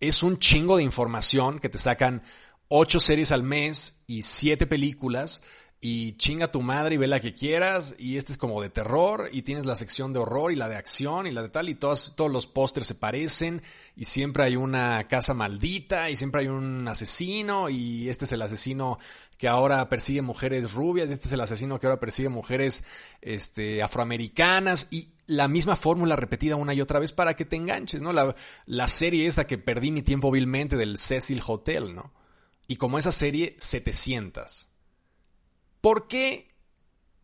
Es 0.01 0.21
un 0.21 0.37
chingo 0.37 0.75
de 0.75 0.83
información 0.83 1.59
que 1.59 1.69
te 1.69 1.77
sacan 1.77 2.23
ocho 2.69 2.99
series 2.99 3.31
al 3.31 3.43
mes 3.43 4.03
y 4.07 4.21
siete 4.21 4.67
películas 4.67 5.41
y 5.81 6.13
chinga 6.13 6.51
tu 6.51 6.61
madre 6.61 6.95
y 6.95 6.97
ve 6.97 7.07
la 7.07 7.21
que 7.21 7.33
quieras 7.33 7.95
y 7.97 8.17
este 8.17 8.33
es 8.33 8.37
como 8.37 8.61
de 8.61 8.69
terror 8.69 9.29
y 9.31 9.43
tienes 9.43 9.65
la 9.65 9.77
sección 9.77 10.11
de 10.11 10.19
horror 10.19 10.51
y 10.51 10.57
la 10.57 10.67
de 10.67 10.75
acción 10.75 11.25
y 11.25 11.31
la 11.31 11.41
de 11.41 11.47
tal 11.47 11.69
y 11.69 11.75
todos, 11.75 12.15
todos 12.17 12.29
los 12.29 12.47
pósters 12.47 12.87
se 12.87 12.95
parecen 12.95 13.61
y 13.95 14.05
siempre 14.05 14.43
hay 14.43 14.57
una 14.57 15.05
casa 15.07 15.33
maldita 15.33 16.09
y 16.09 16.17
siempre 16.17 16.41
hay 16.41 16.47
un 16.47 16.85
asesino 16.87 17.69
y 17.69 18.09
este 18.09 18.25
es 18.25 18.31
el 18.33 18.41
asesino 18.41 18.99
que 19.37 19.47
ahora 19.47 19.87
persigue 19.87 20.21
mujeres 20.21 20.73
rubias 20.73 21.09
y 21.09 21.13
este 21.13 21.27
es 21.27 21.33
el 21.33 21.41
asesino 21.41 21.79
que 21.79 21.87
ahora 21.87 21.99
persigue 22.01 22.27
mujeres 22.27 22.83
este, 23.21 23.81
afroamericanas 23.81 24.89
y 24.91 25.13
la 25.27 25.47
misma 25.47 25.77
fórmula 25.77 26.17
repetida 26.17 26.57
una 26.57 26.73
y 26.73 26.81
otra 26.81 26.99
vez 26.99 27.13
para 27.13 27.35
que 27.35 27.45
te 27.45 27.55
enganches, 27.55 28.01
¿no? 28.01 28.11
La, 28.11 28.35
la 28.65 28.87
serie 28.87 29.27
esa 29.27 29.47
que 29.47 29.57
perdí 29.57 29.91
mi 29.91 30.01
tiempo 30.01 30.29
vilmente 30.29 30.75
del 30.75 30.97
Cecil 30.97 31.41
Hotel, 31.45 31.95
¿no? 31.95 32.11
Y 32.69 32.75
como 32.75 32.99
esa 32.99 33.11
serie, 33.11 33.55
700. 33.57 34.69
¿Por 35.81 36.07
qué 36.07 36.47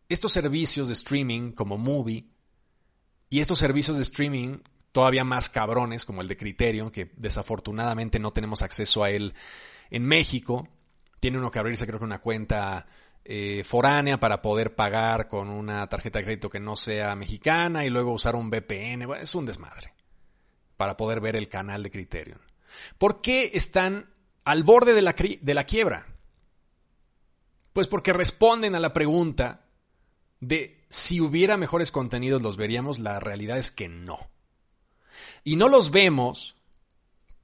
estos 0.08 0.32
servicios 0.32 0.88
de 0.88 0.94
streaming 0.94 1.52
como 1.52 1.78
Movie 1.78 2.26
y 3.30 3.38
estos 3.38 3.60
servicios 3.60 3.96
de 3.96 4.02
streaming 4.02 4.58
todavía 4.90 5.22
más 5.22 5.48
cabrones 5.48 6.04
como 6.04 6.20
el 6.20 6.26
de 6.26 6.36
Criterion, 6.36 6.90
que 6.90 7.12
desafortunadamente 7.16 8.18
no 8.18 8.32
tenemos 8.32 8.62
acceso 8.62 9.04
a 9.04 9.10
él 9.10 9.34
en 9.90 10.04
México, 10.04 10.68
tiene 11.20 11.38
uno 11.38 11.52
que 11.52 11.60
abrirse 11.60 11.86
creo 11.86 12.00
que 12.00 12.06
una 12.06 12.20
cuenta 12.20 12.88
eh, 13.24 13.62
foránea 13.64 14.18
para 14.18 14.42
poder 14.42 14.74
pagar 14.74 15.28
con 15.28 15.48
una 15.48 15.88
tarjeta 15.88 16.18
de 16.18 16.24
crédito 16.24 16.50
que 16.50 16.58
no 16.58 16.74
sea 16.74 17.14
mexicana 17.14 17.84
y 17.84 17.90
luego 17.90 18.12
usar 18.12 18.34
un 18.34 18.50
VPN, 18.50 19.14
es 19.20 19.36
un 19.36 19.46
desmadre 19.46 19.94
para 20.76 20.96
poder 20.96 21.20
ver 21.20 21.36
el 21.36 21.48
canal 21.48 21.84
de 21.84 21.92
Criterion. 21.92 22.40
¿Por 22.98 23.20
qué 23.20 23.52
están 23.54 24.15
al 24.46 24.62
borde 24.62 24.94
de 24.94 25.02
la, 25.02 25.12
de 25.12 25.54
la 25.54 25.64
quiebra? 25.64 26.06
Pues 27.72 27.88
porque 27.88 28.12
responden 28.12 28.74
a 28.74 28.80
la 28.80 28.92
pregunta 28.92 29.66
de 30.40 30.86
si 30.88 31.20
hubiera 31.20 31.56
mejores 31.56 31.90
contenidos 31.90 32.42
los 32.42 32.56
veríamos, 32.56 33.00
la 33.00 33.18
realidad 33.18 33.58
es 33.58 33.72
que 33.72 33.88
no. 33.88 34.18
Y 35.42 35.56
no 35.56 35.68
los 35.68 35.90
vemos. 35.90 36.56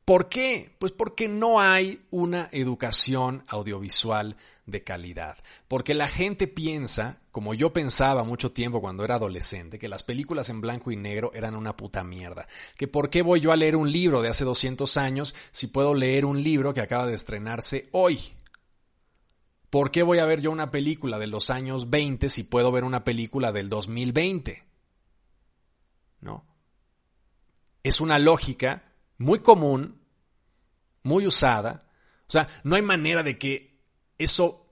¿Por 0.05 0.29
qué? 0.29 0.75
Pues 0.81 0.91
porque 0.91 1.29
no 1.29 1.61
hay 1.61 2.05
una 2.11 2.49
educación 2.53 3.45
audiovisual 3.47 4.37
de 4.67 4.83
calidad. 4.83 5.39
Porque 5.69 5.95
la 5.95 6.09
gente 6.09 6.49
piensa, 6.49 7.21
como 7.31 7.55
yo 7.55 7.73
pensaba 7.73 8.25
mucho 8.25 8.51
tiempo 8.51 8.81
cuando 8.81 9.05
era 9.05 9.15
adolescente, 9.15 9.79
que 9.79 9.89
las 9.89 10.03
películas 10.03 10.51
en 10.51 10.61
blanco 10.61 10.91
y 10.91 10.97
negro 10.97 11.31
eran 11.35 11.55
una 11.55 11.77
puta 11.77 12.03
mierda. 12.03 12.49
Que 12.77 12.89
por 12.89 13.11
qué 13.11 13.23
voy 13.23 13.41
yo 13.41 13.53
a 13.53 13.57
leer 13.57 13.77
un 13.77 13.93
libro 13.93 14.23
de 14.23 14.29
hace 14.29 14.45
200 14.45 14.97
años 14.97 15.37
si 15.53 15.69
puedo 15.69 15.95
leer 15.95 16.25
un 16.25 16.43
libro 16.43 16.75
que 16.75 16.81
acaba 16.81 17.07
de 17.07 17.15
estrenarse 17.15 17.89
hoy. 17.93 18.19
¿Por 19.71 19.93
qué 19.93 20.03
voy 20.03 20.19
a 20.19 20.27
ver 20.27 20.41
yo 20.41 20.51
una 20.51 20.73
película 20.73 21.21
de 21.21 21.29
los 21.29 21.49
años 21.49 21.91
20 21.91 22.29
si 22.29 22.43
puedo 22.43 22.73
ver 22.73 22.83
una 22.83 23.05
película 23.05 23.53
del 23.53 23.69
2020? 23.69 24.65
¿No? 26.21 26.45
Es 27.85 28.01
una 28.01 28.19
lógica 28.19 28.92
muy 29.23 29.39
común, 29.39 30.01
muy 31.03 31.27
usada. 31.27 31.89
O 32.29 32.33
sea, 32.33 32.47
no 32.65 32.77
hay 32.77 32.83
manera 32.83 33.23
de 33.23 33.39
que 33.39 33.81
eso 34.19 34.63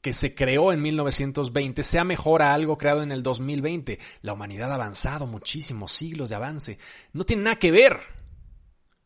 que 0.00 0.12
se 0.12 0.34
creó 0.34 0.72
en 0.72 0.80
1920 0.80 1.82
sea 1.82 2.04
mejor 2.04 2.42
a 2.42 2.54
algo 2.54 2.78
creado 2.78 3.02
en 3.02 3.12
el 3.12 3.22
2020. 3.22 3.98
La 4.22 4.32
humanidad 4.32 4.72
ha 4.72 4.76
avanzado 4.76 5.26
muchísimos 5.26 5.92
siglos 5.92 6.30
de 6.30 6.36
avance. 6.36 6.78
No 7.12 7.24
tiene 7.24 7.42
nada 7.42 7.56
que 7.56 7.70
ver 7.70 8.00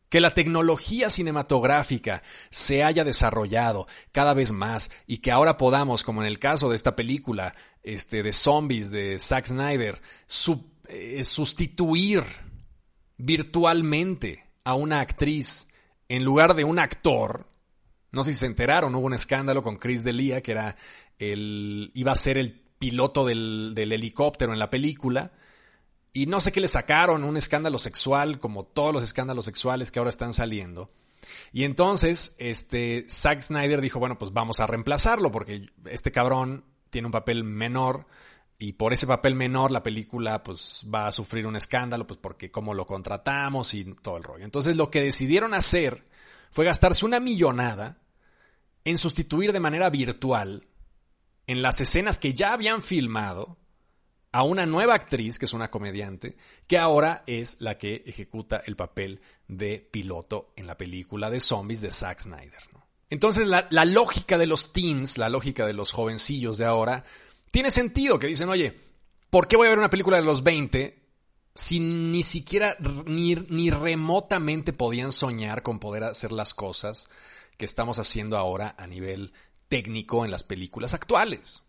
que 0.09 0.21
la 0.21 0.33
tecnología 0.33 1.09
cinematográfica 1.09 2.21
se 2.49 2.83
haya 2.83 3.03
desarrollado 3.03 3.87
cada 4.13 4.33
vez 4.33 4.53
más 4.53 4.91
y 5.07 5.17
que 5.17 5.31
ahora 5.31 5.57
podamos, 5.57 6.03
como 6.03 6.21
en 6.21 6.27
el 6.27 6.39
caso 6.39 6.69
de 6.69 6.75
esta 6.75 6.95
película 6.95 7.53
este, 7.83 8.23
de 8.23 8.31
zombies 8.31 8.91
de 8.91 9.19
Zack 9.19 9.47
Snyder, 9.47 10.01
eh, 10.87 11.23
sustituir 11.23 12.23
virtualmente 13.17 14.44
a 14.65 14.75
una 14.75 14.99
actriz 14.99 15.69
en 16.09 16.25
lugar 16.25 16.55
de 16.55 16.65
un 16.65 16.79
actor. 16.79 17.47
No 18.11 18.23
sé 18.23 18.33
si 18.33 18.39
se 18.39 18.45
enteraron, 18.47 18.93
hubo 18.95 19.07
un 19.07 19.13
escándalo 19.13 19.63
con 19.63 19.77
Chris 19.77 20.03
D'Elia, 20.03 20.41
que 20.41 20.51
era 20.51 20.75
el, 21.17 21.91
iba 21.93 22.11
a 22.11 22.15
ser 22.15 22.37
el 22.37 22.51
piloto 22.51 23.25
del 23.25 23.73
helicóptero 23.77 24.51
en 24.51 24.59
la 24.59 24.69
película 24.69 25.31
y 26.15 26.27
no 26.27 26.39
sé 26.39 26.53
qué 26.53 26.61
le 26.61 26.69
sacaron, 26.69 27.25
un 27.25 27.35
escándalo 27.35 27.77
sexual, 27.77 28.39
como 28.39 28.63
todos 28.63 28.93
los 28.93 29.03
escándalos 29.03 29.43
sexuales 29.43 29.91
que 29.91 29.99
ahora 29.99 30.09
están 30.09 30.33
saliendo. 30.33 30.89
Y 31.51 31.65
entonces, 31.65 32.37
este, 32.39 33.05
Zack 33.09 33.41
Snyder 33.41 33.81
dijo, 33.81 33.99
bueno, 33.99 34.17
pues 34.17 34.31
vamos 34.31 34.61
a 34.61 34.65
reemplazarlo, 34.65 35.29
porque 35.29 35.67
este 35.83 36.13
cabrón 36.13 36.63
tiene 36.89 37.07
un 37.07 37.11
papel 37.11 37.43
menor, 37.43 38.07
y 38.57 38.73
por 38.73 38.93
ese 38.93 39.07
papel 39.07 39.35
menor 39.35 39.71
la 39.71 39.83
película 39.83 40.41
pues 40.41 40.85
va 40.93 41.07
a 41.07 41.11
sufrir 41.11 41.45
un 41.45 41.55
escándalo, 41.55 42.07
pues 42.07 42.19
porque 42.21 42.51
cómo 42.51 42.73
lo 42.73 42.85
contratamos 42.85 43.73
y 43.73 43.83
todo 43.95 44.17
el 44.17 44.23
rollo. 44.23 44.45
Entonces 44.45 44.75
lo 44.75 44.89
que 44.89 45.01
decidieron 45.01 45.53
hacer 45.53 46.05
fue 46.51 46.65
gastarse 46.65 47.05
una 47.05 47.19
millonada 47.19 47.97
en 48.85 48.97
sustituir 48.97 49.51
de 49.51 49.59
manera 49.59 49.89
virtual 49.89 50.63
en 51.47 51.61
las 51.61 51.81
escenas 51.81 52.17
que 52.17 52.33
ya 52.33 52.53
habían 52.53 52.81
filmado 52.81 53.57
a 54.31 54.43
una 54.43 54.65
nueva 54.65 54.95
actriz, 54.95 55.39
que 55.39 55.45
es 55.45 55.53
una 55.53 55.71
comediante, 55.71 56.37
que 56.67 56.77
ahora 56.77 57.23
es 57.25 57.57
la 57.59 57.77
que 57.77 58.03
ejecuta 58.05 58.61
el 58.65 58.75
papel 58.75 59.19
de 59.47 59.79
piloto 59.79 60.53
en 60.55 60.67
la 60.67 60.77
película 60.77 61.29
de 61.29 61.39
zombies 61.39 61.81
de 61.81 61.91
Zack 61.91 62.19
Snyder. 62.19 62.63
Entonces 63.09 63.47
la, 63.47 63.67
la 63.69 63.85
lógica 63.85 64.37
de 64.37 64.47
los 64.47 64.73
teens, 64.73 65.17
la 65.17 65.29
lógica 65.29 65.65
de 65.65 65.73
los 65.73 65.91
jovencillos 65.91 66.57
de 66.57 66.65
ahora, 66.65 67.03
tiene 67.55 67.71
sentido, 67.71 68.19
que 68.19 68.27
dicen, 68.27 68.49
oye, 68.49 68.77
¿por 69.29 69.47
qué 69.47 69.55
voy 69.55 69.67
a 69.67 69.69
ver 69.69 69.79
una 69.79 69.89
película 69.89 70.17
de 70.17 70.25
los 70.25 70.43
20 70.43 71.01
si 71.55 71.79
ni 71.79 72.21
siquiera 72.21 72.75
ni, 73.05 73.69
remotamente 73.69 74.73
podían 74.73 75.13
soñar 75.13 75.63
con 75.63 75.79
poder 75.79 76.03
hacer 76.03 76.33
las 76.33 76.53
cosas 76.53 77.07
que 77.55 77.63
estamos 77.63 77.97
haciendo 77.97 78.37
ahora 78.37 78.75
a 78.77 78.87
nivel 78.87 79.31
técnico 79.69 80.25
en 80.25 80.31
las 80.31 80.43
películas 80.43 80.93
actuales. 80.93 81.63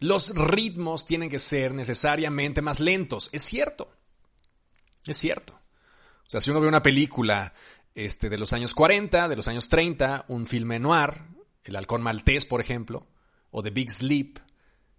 Los 0.00 0.34
ritmos 0.34 1.06
tienen 1.06 1.30
que 1.30 1.38
ser 1.38 1.72
necesariamente 1.72 2.60
más 2.60 2.80
lentos, 2.80 3.30
es 3.30 3.42
cierto. 3.42 3.88
Es 5.06 5.18
cierto. 5.18 5.52
O 5.54 6.30
sea, 6.30 6.40
si 6.40 6.50
uno 6.50 6.60
ve 6.60 6.66
una 6.66 6.82
película 6.82 7.54
este, 7.94 8.28
de 8.28 8.38
los 8.38 8.52
años 8.52 8.74
40, 8.74 9.28
de 9.28 9.36
los 9.36 9.46
años 9.46 9.68
30, 9.68 10.24
un 10.26 10.48
filme 10.48 10.80
noir, 10.80 11.22
El 11.62 11.76
halcón 11.76 12.02
maltés, 12.02 12.44
por 12.44 12.60
ejemplo, 12.60 13.06
o 13.52 13.62
The 13.62 13.70
Big 13.70 13.92
Sleep, 13.92 14.40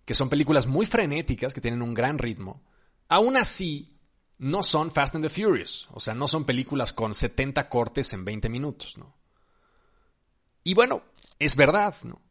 que 0.08 0.13
son 0.13 0.30
películas 0.30 0.67
muy 0.67 0.86
frenéticas, 0.86 1.54
que 1.54 1.60
tienen 1.60 1.82
un 1.82 1.93
gran 1.93 2.17
ritmo, 2.17 2.63
aún 3.10 3.36
así 3.36 4.00
no 4.38 4.63
son 4.63 4.89
Fast 4.89 5.15
and 5.15 5.26
the 5.26 5.30
Furious, 5.30 5.89
o 5.91 6.00
sea, 6.00 6.13
no 6.13 6.30
son 6.30 6.46
películas 6.46 6.93
con 6.93 7.13
70 7.13 7.67
cortes 7.67 8.13
en 8.13 8.24
20 8.24 8.48
minutos, 8.48 8.98
¿no? 8.98 9.17
Y 10.63 10.76
bueno, 10.76 11.04
es 11.39 11.58
verdad, 11.58 11.93
¿no? 12.04 12.22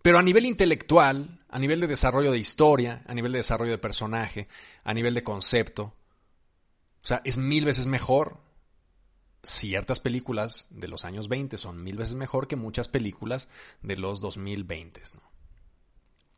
Pero 0.00 0.18
a 0.18 0.22
nivel 0.22 0.46
intelectual, 0.46 1.44
a 1.50 1.58
nivel 1.58 1.80
de 1.80 1.86
desarrollo 1.86 2.32
de 2.32 2.38
historia, 2.38 3.02
a 3.06 3.12
nivel 3.12 3.32
de 3.32 3.40
desarrollo 3.40 3.72
de 3.72 3.78
personaje, 3.78 4.48
a 4.82 4.94
nivel 4.94 5.12
de 5.12 5.22
concepto, 5.22 5.94
o 7.02 7.06
sea, 7.06 7.20
es 7.26 7.36
mil 7.36 7.66
veces 7.66 7.84
mejor. 7.84 8.38
Ciertas 9.42 10.00
películas 10.00 10.66
de 10.70 10.88
los 10.88 11.04
años 11.04 11.28
20 11.28 11.58
son 11.58 11.84
mil 11.84 11.98
veces 11.98 12.14
mejor 12.14 12.48
que 12.48 12.56
muchas 12.56 12.88
películas 12.88 13.50
de 13.82 13.98
los 13.98 14.22
2020, 14.22 15.02
¿no? 15.16 15.39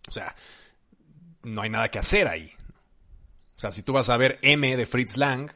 O 0.09 0.13
sea, 0.13 0.35
no 1.43 1.63
hay 1.63 1.71
nada 1.71 1.91
que 1.91 1.99
hacer 1.99 2.29
ahí. 2.29 2.51
O 3.57 3.59
sea, 3.59 3.71
si 3.73 3.83
tú 3.83 3.93
vas 3.93 4.11
a 4.11 4.17
ver 4.17 4.39
M 4.43 4.77
de 4.77 4.87
Fritz 4.87 5.17
Lang, 5.17 5.51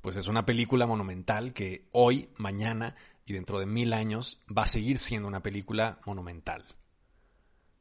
pues 0.00 0.16
es 0.16 0.28
una 0.28 0.46
película 0.46 0.86
monumental 0.86 1.52
que 1.52 1.86
hoy, 1.92 2.28
mañana 2.36 2.94
y 3.26 3.32
dentro 3.32 3.58
de 3.58 3.66
mil 3.66 3.92
años 3.92 4.38
va 4.56 4.62
a 4.62 4.66
seguir 4.66 4.98
siendo 4.98 5.28
una 5.28 5.42
película 5.42 5.98
monumental. 6.04 6.64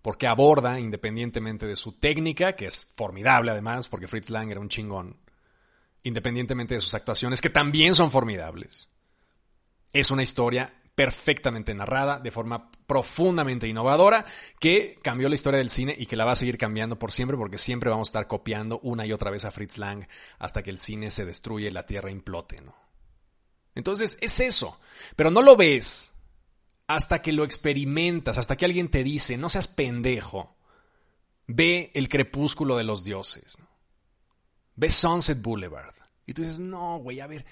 Porque 0.02 0.28
aborda, 0.28 0.80
independientemente 0.80 1.66
de 1.66 1.76
su 1.76 1.94
técnica, 1.94 2.56
que 2.56 2.66
es 2.66 2.86
formidable 2.86 3.52
además, 3.52 3.88
porque 3.88 4.08
Fritz 4.08 4.30
Lang 4.30 4.52
era 4.52 4.60
un 4.60 4.70
chingón, 4.70 5.18
independientemente 6.04 6.76
de 6.76 6.82
sus 6.82 6.94
actuaciones, 6.94 7.42
que 7.42 7.50
también 7.50 7.96
son 7.96 8.12
formidables, 8.12 8.90
es 9.94 10.12
una 10.12 10.24
historia 10.24 10.74
perfectamente 10.96 11.74
narrada, 11.74 12.20
de 12.20 12.32
forma 12.32 12.70
profundamente 12.86 13.68
innovadora, 13.68 14.26
que 14.60 15.00
cambió 15.02 15.28
la 15.30 15.36
historia 15.36 15.58
del 15.58 15.70
cine 15.70 15.96
y 15.98 16.06
que 16.06 16.16
la 16.16 16.26
va 16.26 16.34
a 16.34 16.36
seguir 16.36 16.58
cambiando 16.58 17.00
por 17.00 17.12
siempre, 17.12 17.38
porque 17.38 17.58
siempre 17.58 17.90
vamos 17.90 18.10
a 18.10 18.12
estar 18.12 18.28
copiando 18.28 18.80
una 18.84 19.06
y 19.06 19.14
otra 19.14 19.32
vez 19.32 19.46
a 19.46 19.52
Fritz 19.52 19.78
Lang 19.78 20.06
hasta 20.38 20.62
que 20.62 20.70
el 20.70 20.78
cine 20.78 21.10
se 21.10 21.26
destruye 21.26 21.68
y 21.68 21.72
la 21.72 21.86
tierra 21.86 22.12
implote, 22.12 22.62
¿no? 22.62 22.76
Entonces, 23.76 24.18
es 24.22 24.40
eso. 24.40 24.80
Pero 25.16 25.32
no 25.32 25.42
lo 25.42 25.56
ves 25.56 26.14
hasta 26.88 27.22
que 27.22 27.34
lo 27.34 27.44
experimentas, 27.44 28.38
hasta 28.38 28.56
que 28.56 28.66
alguien 28.66 28.90
te 28.90 29.04
dice, 29.04 29.38
no 29.38 29.50
seas 29.50 29.68
pendejo, 29.68 30.56
ve 31.48 31.92
el 31.96 32.10
crepúsculo 32.10 32.78
de 32.78 32.84
los 32.84 33.04
dioses, 33.04 33.58
ve 34.76 34.90
Sunset 34.90 35.42
Boulevard. 35.42 35.96
Y 36.26 36.34
tú 36.34 36.42
dices, 36.42 36.60
no, 36.60 37.00
güey, 37.00 37.20
a 37.20 37.28
ver, 37.28 37.46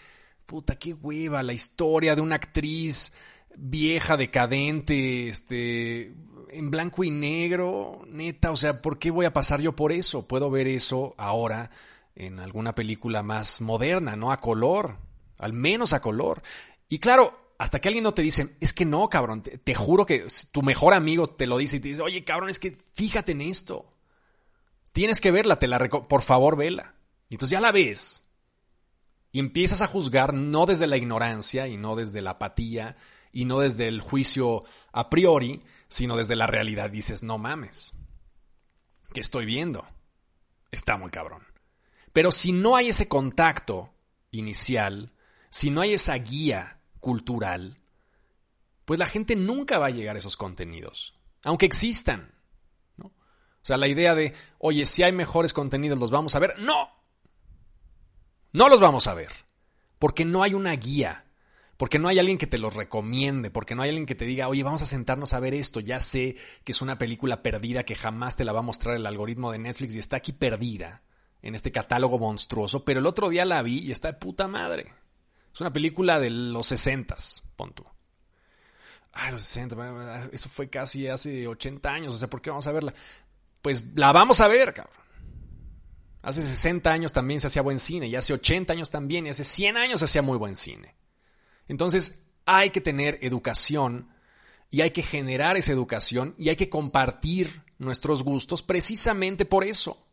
puta, 0.46 0.78
qué 0.78 0.94
hueva, 0.94 1.44
la 1.44 1.54
historia 1.54 2.16
de 2.16 2.22
una 2.22 2.36
actriz 2.36 3.14
vieja, 3.56 4.18
decadente, 4.18 5.28
este, 5.30 6.14
en 6.50 6.72
blanco 6.72 7.04
y 7.04 7.12
negro, 7.12 8.02
neta, 8.08 8.52
o 8.52 8.56
sea, 8.56 8.82
¿por 8.82 9.00
qué 9.00 9.12
voy 9.12 9.26
a 9.26 9.34
pasar 9.34 9.62
yo 9.62 9.76
por 9.76 9.92
eso? 9.92 10.28
Puedo 10.28 10.50
ver 10.50 10.68
eso 10.68 11.16
ahora 11.18 11.70
en 12.16 12.40
alguna 12.40 12.76
película 12.76 13.24
más 13.24 13.62
moderna, 13.62 14.16
¿no? 14.16 14.32
A 14.32 14.40
color, 14.40 14.98
al 15.40 15.54
menos 15.54 15.94
a 15.94 16.02
color. 16.02 16.42
Y 16.90 17.00
claro, 17.00 17.54
hasta 17.58 17.80
que 17.80 17.88
alguien 17.88 18.04
no 18.04 18.14
te 18.14 18.22
dice, 18.22 18.58
es 18.60 18.74
que 18.74 18.86
no, 18.86 19.08
cabrón, 19.10 19.42
te, 19.42 19.76
juro 19.76 20.06
que 20.06 20.26
tu 20.52 20.62
mejor 20.62 20.94
amigo 20.94 21.28
te 21.28 21.48
lo 21.48 21.58
dice 21.58 21.78
y 21.78 21.80
te 21.80 21.90
dice, 21.90 22.02
oye, 22.02 22.24
cabrón, 22.24 22.50
es 22.50 22.60
que 22.60 22.78
fíjate 22.94 23.32
en 23.32 23.42
esto. 23.42 23.88
Tienes 24.92 25.22
que 25.22 25.32
verla, 25.32 25.58
te 25.58 25.68
la 25.68 25.80
por 25.88 26.22
favor, 26.22 26.58
vela. 26.58 26.96
Y 27.30 27.36
entonces 27.36 27.52
ya 27.52 27.62
la 27.62 27.72
ves 27.72 28.24
y 29.32 29.40
empiezas 29.40 29.82
a 29.82 29.88
juzgar 29.88 30.34
no 30.34 30.66
desde 30.66 30.88
la 30.88 30.98
ignorancia 30.98 31.68
y 31.68 31.78
no 31.78 31.96
desde 31.96 32.22
la 32.22 32.32
apatía 32.32 32.98
y 33.32 33.46
no 33.46 33.60
desde 33.60 33.88
el 33.88 34.02
juicio 34.02 34.64
a 34.92 35.10
priori, 35.10 35.62
sino 35.88 36.18
desde 36.18 36.36
la 36.36 36.48
realidad. 36.48 36.90
Dices, 36.90 37.24
no 37.24 37.38
mames, 37.38 37.94
¿qué 39.14 39.22
estoy 39.22 39.46
viendo? 39.46 39.86
Está 40.72 40.98
muy 40.98 41.12
cabrón. 41.12 41.46
Pero 42.14 42.32
si 42.32 42.52
no 42.52 42.76
hay 42.76 42.90
ese 42.90 43.08
contacto 43.08 43.94
inicial, 44.32 45.14
si 45.50 45.70
no 45.70 45.82
hay 45.82 45.94
esa 45.94 46.16
guía 46.16 46.82
cultural, 47.00 47.78
pues 48.86 49.00
la 49.00 49.06
gente 49.06 49.36
nunca 49.36 49.80
va 49.80 49.88
a 49.88 49.92
llegar 49.92 50.16
a 50.16 50.20
esos 50.20 50.36
contenidos, 50.36 51.14
aunque 51.44 51.66
existan. 51.66 52.34
¿no? 52.98 53.08
O 53.08 53.64
sea, 53.64 53.78
la 53.78 53.88
idea 53.88 54.14
de, 54.14 54.34
oye, 54.60 54.86
si 54.86 55.04
hay 55.04 55.14
mejores 55.14 55.54
contenidos, 55.54 56.00
los 56.00 56.12
vamos 56.12 56.36
a 56.36 56.40
ver. 56.40 56.60
No, 56.60 56.90
no 58.54 58.70
los 58.70 58.80
vamos 58.80 59.08
a 59.08 59.14
ver, 59.14 59.32
porque 60.00 60.26
no 60.26 60.44
hay 60.44 60.54
una 60.54 60.74
guía, 60.74 61.26
porque 61.78 62.00
no 62.00 62.08
hay 62.08 62.20
alguien 62.20 62.38
que 62.38 62.48
te 62.48 62.58
los 62.58 62.76
recomiende, 62.76 63.50
porque 63.50 63.76
no 63.76 63.82
hay 63.82 63.90
alguien 63.90 64.06
que 64.06 64.16
te 64.16 64.26
diga, 64.26 64.48
oye, 64.48 64.64
vamos 64.64 64.82
a 64.82 64.86
sentarnos 64.86 65.34
a 65.34 65.40
ver 65.40 65.54
esto, 65.54 65.80
ya 65.80 66.00
sé 66.00 66.36
que 66.64 66.72
es 66.72 66.82
una 66.82 66.98
película 66.98 67.42
perdida 67.42 67.84
que 67.84 67.96
jamás 67.96 68.36
te 68.36 68.46
la 68.46 68.54
va 68.54 68.60
a 68.60 68.64
mostrar 68.64 68.96
el 68.96 69.06
algoritmo 69.06 69.52
de 69.52 69.60
Netflix 69.60 69.96
y 69.96 70.00
está 70.00 70.18
aquí 70.18 70.32
perdida 70.32 71.02
en 71.42 71.56
este 71.56 71.72
catálogo 71.72 72.20
monstruoso, 72.20 72.86
pero 72.86 73.00
el 73.00 73.08
otro 73.08 73.30
día 73.30 73.46
la 73.46 73.62
vi 73.62 73.80
y 73.80 73.92
está 73.92 74.10
de 74.10 74.20
puta 74.20 74.48
madre. 74.48 74.92
Es 75.54 75.60
una 75.60 75.74
película 75.74 76.20
de 76.20 76.30
los 76.30 76.68
sesentas, 76.68 77.44
pon 77.56 77.74
tú. 77.74 77.84
Ay, 79.14 79.32
los 79.32 79.42
60, 79.42 80.30
eso 80.32 80.50
fue 80.50 80.70
casi 80.70 81.08
hace 81.08 81.48
80 81.48 81.90
años, 81.90 82.16
o 82.16 82.18
sea, 82.18 82.30
¿por 82.30 82.42
qué 82.42 82.50
vamos 82.50 82.68
a 82.68 82.72
verla? 82.72 82.94
Pues 83.62 83.84
la 83.96 84.12
vamos 84.12 84.40
a 84.40 84.48
ver, 84.48 84.74
cabrón. 84.74 85.01
Hace 86.22 86.42
60 86.42 86.92
años 86.92 87.14
también 87.14 87.40
se 87.40 87.48
hacía 87.48 87.62
buen 87.62 87.80
cine, 87.80 88.08
y 88.08 88.16
hace 88.16 88.34
80 88.34 88.74
años 88.74 88.92
también, 88.92 89.26
y 89.26 89.30
hace 89.30 89.44
100 89.44 89.78
años 89.78 90.00
se 90.00 90.06
hacía 90.06 90.22
muy 90.22 90.38
buen 90.38 90.56
cine. 90.56 90.96
Entonces, 91.68 92.28
hay 92.46 92.70
que 92.70 92.82
tener 92.82 93.20
educación 93.22 94.10
y 94.70 94.82
hay 94.82 94.92
que 94.92 95.04
generar 95.04 95.58
esa 95.58 95.72
educación 95.74 96.34
y 96.38 96.50
hay 96.50 96.56
que 96.56 96.70
compartir 96.70 97.64
nuestros 97.78 98.24
gustos 98.24 98.64
precisamente 98.64 99.46
por 99.46 99.64
eso. 99.64 100.06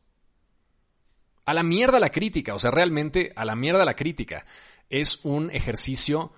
A 1.45 1.55
la 1.55 1.63
mierda 1.63 2.01
la 2.01 2.11
crítica, 2.11 2.55
o 2.55 2.59
sea, 2.59 2.71
realmente 2.71 3.33
a 3.37 3.45
la 3.45 3.55
mierda 3.55 3.85
la 3.85 3.97
crítica. 3.97 4.45
Es 4.91 5.21
un 5.25 5.51
ejercicio, 5.51 6.33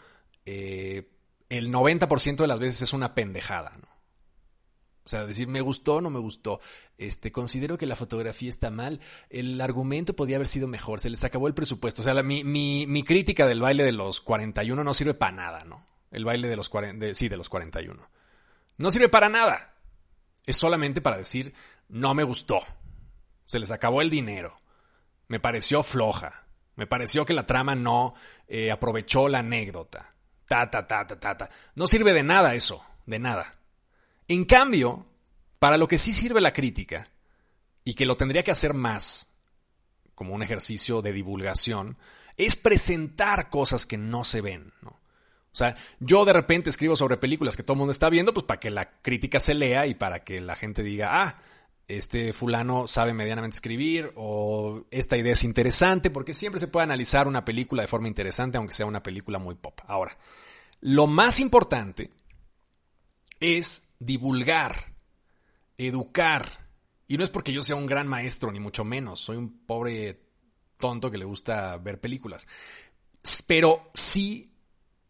eh, 0.44 1.10
el 1.48 1.72
90% 1.72 2.36
de 2.36 2.46
las 2.46 2.60
veces 2.60 2.82
es 2.82 2.92
una 2.92 3.14
pendejada. 3.14 3.72
¿no? 3.80 3.88
Sea, 5.10 5.26
decir, 5.26 5.48
me 5.48 5.60
gustó 5.60 6.00
no 6.00 6.08
me 6.08 6.20
gustó. 6.20 6.60
Este, 6.96 7.32
considero 7.32 7.76
que 7.76 7.86
la 7.86 7.96
fotografía 7.96 8.48
está 8.48 8.70
mal. 8.70 9.00
El 9.28 9.60
argumento 9.60 10.14
podía 10.14 10.36
haber 10.36 10.46
sido 10.46 10.68
mejor. 10.68 11.00
Se 11.00 11.10
les 11.10 11.24
acabó 11.24 11.48
el 11.48 11.54
presupuesto. 11.54 12.02
O 12.02 12.04
sea, 12.04 12.22
mi, 12.22 12.44
mi, 12.44 12.86
mi, 12.86 13.02
crítica 13.02 13.46
del 13.46 13.60
baile 13.60 13.82
de 13.82 13.90
los 13.90 14.20
41 14.20 14.84
no 14.84 14.94
sirve 14.94 15.14
para 15.14 15.32
nada, 15.32 15.64
¿no? 15.64 15.84
El 16.12 16.24
baile 16.24 16.48
de 16.48 16.56
los 16.56 16.68
40, 16.68 17.12
sí, 17.14 17.28
de 17.28 17.36
los 17.36 17.48
41. 17.48 18.08
No 18.78 18.90
sirve 18.92 19.08
para 19.08 19.28
nada. 19.28 19.74
Es 20.46 20.56
solamente 20.56 21.00
para 21.00 21.18
decir, 21.18 21.54
no 21.88 22.14
me 22.14 22.22
gustó. 22.22 22.60
Se 23.46 23.58
les 23.58 23.72
acabó 23.72 24.02
el 24.02 24.10
dinero. 24.10 24.60
Me 25.26 25.40
pareció 25.40 25.82
floja. 25.82 26.46
Me 26.76 26.86
pareció 26.86 27.26
que 27.26 27.34
la 27.34 27.46
trama 27.46 27.74
no 27.74 28.14
eh, 28.46 28.70
aprovechó 28.70 29.28
la 29.28 29.40
anécdota. 29.40 30.14
Ta, 30.46 30.70
ta, 30.70 30.86
ta, 30.86 31.04
ta, 31.04 31.18
ta, 31.18 31.36
ta. 31.36 31.48
No 31.74 31.88
sirve 31.88 32.12
de 32.12 32.22
nada 32.22 32.54
eso. 32.54 32.84
De 33.06 33.18
nada. 33.18 33.52
En 34.30 34.44
cambio, 34.44 35.06
para 35.58 35.76
lo 35.76 35.88
que 35.88 35.98
sí 35.98 36.12
sirve 36.12 36.40
la 36.40 36.52
crítica, 36.52 37.10
y 37.84 37.94
que 37.94 38.06
lo 38.06 38.16
tendría 38.16 38.44
que 38.44 38.52
hacer 38.52 38.74
más, 38.74 39.32
como 40.14 40.34
un 40.34 40.44
ejercicio 40.44 41.02
de 41.02 41.12
divulgación, 41.12 41.98
es 42.36 42.54
presentar 42.54 43.50
cosas 43.50 43.86
que 43.86 43.98
no 43.98 44.22
se 44.22 44.40
ven, 44.40 44.72
¿no? 44.82 44.90
O 44.90 45.56
sea, 45.56 45.74
yo 45.98 46.24
de 46.24 46.32
repente 46.32 46.70
escribo 46.70 46.94
sobre 46.94 47.16
películas 47.16 47.56
que 47.56 47.64
todo 47.64 47.72
el 47.72 47.78
mundo 47.78 47.90
está 47.90 48.08
viendo, 48.08 48.32
pues 48.32 48.46
para 48.46 48.60
que 48.60 48.70
la 48.70 49.00
crítica 49.02 49.40
se 49.40 49.54
lea 49.54 49.88
y 49.88 49.94
para 49.94 50.22
que 50.22 50.40
la 50.40 50.54
gente 50.54 50.84
diga, 50.84 51.24
ah, 51.24 51.38
este 51.88 52.32
fulano 52.32 52.86
sabe 52.86 53.12
medianamente 53.12 53.56
escribir 53.56 54.12
o 54.14 54.86
esta 54.92 55.16
idea 55.16 55.32
es 55.32 55.42
interesante, 55.42 56.08
porque 56.08 56.34
siempre 56.34 56.60
se 56.60 56.68
puede 56.68 56.84
analizar 56.84 57.26
una 57.26 57.44
película 57.44 57.82
de 57.82 57.88
forma 57.88 58.06
interesante, 58.06 58.58
aunque 58.58 58.74
sea 58.74 58.86
una 58.86 59.02
película 59.02 59.40
muy 59.40 59.56
pop. 59.56 59.80
Ahora, 59.88 60.16
lo 60.82 61.08
más 61.08 61.40
importante 61.40 62.10
es 63.40 63.89
divulgar, 64.00 64.94
educar 65.76 66.48
Y 67.06 67.16
no 67.16 67.24
es 67.24 67.30
porque 67.30 67.52
yo 67.52 67.62
sea 67.62 67.76
un 67.76 67.86
gran 67.86 68.06
maestro, 68.06 68.50
ni 68.52 68.60
mucho 68.60 68.84
menos. 68.84 69.20
Soy 69.20 69.36
un 69.36 69.66
pobre 69.66 70.22
tonto 70.76 71.10
que 71.10 71.18
le 71.18 71.24
gusta 71.24 71.76
ver 71.78 72.00
películas. 72.00 72.46
Pero 73.46 73.90
sí 73.94 74.52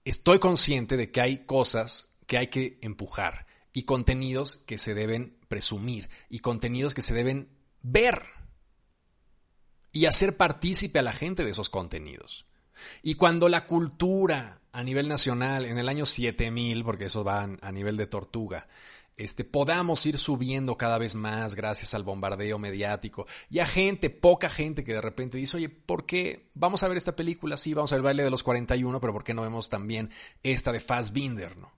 estoy 0.05 0.39
consciente 0.39 0.97
de 0.97 1.11
que 1.11 1.21
hay 1.21 1.45
cosas 1.45 2.17
que 2.27 2.39
hay 2.39 2.49
que 2.49 2.79
empujar 2.81 3.47
y 3.73 3.85
contenidos 3.85 4.57
que 4.57 4.79
se 4.79 4.95
deben 4.95 5.39
presumir 5.49 6.09
y 6.29 6.39
contenidos 6.41 6.95
que 6.95 7.03
se 7.03 7.15
deben 7.15 7.49
ver 7.83 8.23
y 9.93 10.07
hacer 10.07 10.37
partícipe 10.37 10.99
a 10.99 11.03
la 11.03 11.13
gente 11.13 11.45
de 11.45 11.51
esos 11.51 11.71
contenidos. 11.71 12.45
Y 13.03 13.15
cuando 13.15 13.49
la 13.49 13.67
cultura 13.67 14.60
a 14.73 14.83
nivel 14.83 15.09
nacional, 15.09 15.65
en 15.65 15.79
el 15.79 15.89
año 15.89 16.07
7000, 16.07 16.85
porque 16.85 17.07
eso 17.07 17.25
va 17.25 17.49
a 17.61 17.73
nivel 17.73 17.97
de 17.97 18.07
tortuga, 18.07 18.67
este, 19.21 19.45
podamos 19.45 20.07
ir 20.07 20.17
subiendo 20.17 20.79
cada 20.79 20.97
vez 20.97 21.15
más 21.15 21.55
gracias 21.55 21.93
al 21.93 22.05
bombardeo 22.05 22.59
mediático 22.59 23.27
y 23.51 23.59
a 23.59 23.67
gente, 23.67 24.09
poca 24.09 24.49
gente 24.49 24.83
que 24.83 24.95
de 24.95 25.03
repente 25.03 25.37
dice, 25.37 25.59
oye, 25.59 25.69
¿por 25.69 26.07
qué 26.07 26.49
vamos 26.55 26.83
a 26.83 26.89
ver 26.89 26.97
esta 26.97 27.15
película? 27.15 27.59
Sí, 27.59 27.75
vamos 27.75 27.93
a 27.93 27.97
ver 27.97 28.01
el 28.01 28.05
baile 28.05 28.25
de 28.25 28.31
los 28.31 28.43
41, 28.43 28.99
pero 28.99 29.13
¿por 29.13 29.23
qué 29.23 29.35
no 29.35 29.43
vemos 29.43 29.69
también 29.69 30.09
esta 30.43 30.73
de 30.73 30.81
Fassbinder, 30.81 31.59
no? 31.59 31.71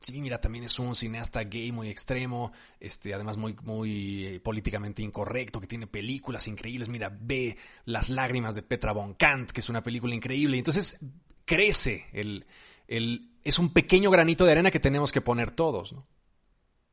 Sí, 0.00 0.20
mira, 0.20 0.40
también 0.40 0.64
es 0.64 0.78
un 0.78 0.94
cineasta 0.94 1.42
gay 1.44 1.72
muy 1.72 1.88
extremo, 1.88 2.52
este, 2.78 3.12
además 3.12 3.36
muy, 3.36 3.56
muy 3.62 4.26
eh, 4.26 4.40
políticamente 4.40 5.02
incorrecto, 5.02 5.60
que 5.60 5.66
tiene 5.66 5.86
películas 5.86 6.46
increíbles. 6.48 6.88
Mira, 6.88 7.16
ve 7.20 7.56
Las 7.84 8.08
lágrimas 8.08 8.54
de 8.54 8.62
Petra 8.62 8.92
von 8.92 9.14
Kant, 9.14 9.50
que 9.50 9.60
es 9.60 9.68
una 9.68 9.82
película 9.82 10.14
increíble. 10.14 10.58
Entonces 10.58 11.04
crece 11.44 12.06
el, 12.12 12.44
el, 12.86 13.32
es 13.42 13.58
un 13.58 13.72
pequeño 13.72 14.10
granito 14.10 14.44
de 14.44 14.52
arena 14.52 14.70
que 14.70 14.80
tenemos 14.80 15.12
que 15.12 15.20
poner 15.20 15.50
todos, 15.50 15.92
¿no? 15.92 16.06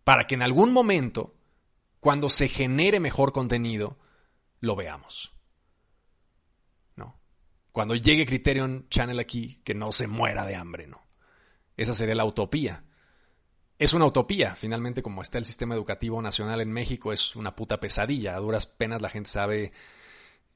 Para 0.03 0.25
que 0.27 0.35
en 0.35 0.41
algún 0.41 0.73
momento, 0.73 1.35
cuando 1.99 2.29
se 2.29 2.47
genere 2.47 2.99
mejor 2.99 3.31
contenido, 3.31 3.97
lo 4.59 4.75
veamos. 4.75 5.33
¿No? 6.95 7.19
Cuando 7.71 7.95
llegue 7.95 8.25
Criterion 8.25 8.87
Channel 8.89 9.19
aquí, 9.19 9.61
que 9.63 9.73
no 9.73 9.91
se 9.91 10.07
muera 10.07 10.45
de 10.45 10.55
hambre, 10.55 10.87
¿no? 10.87 11.02
Esa 11.77 11.93
sería 11.93 12.15
la 12.15 12.25
utopía 12.25 12.83
es 13.83 13.93
una 13.93 14.05
utopía. 14.05 14.55
Finalmente, 14.55 15.03
como 15.03 15.21
está 15.21 15.37
el 15.37 15.45
sistema 15.45 15.75
educativo 15.75 16.21
nacional 16.21 16.61
en 16.61 16.71
México, 16.71 17.11
es 17.11 17.35
una 17.35 17.55
puta 17.55 17.79
pesadilla. 17.79 18.35
A 18.35 18.39
duras 18.39 18.65
penas 18.65 19.01
la 19.01 19.09
gente 19.09 19.29
sabe 19.29 19.73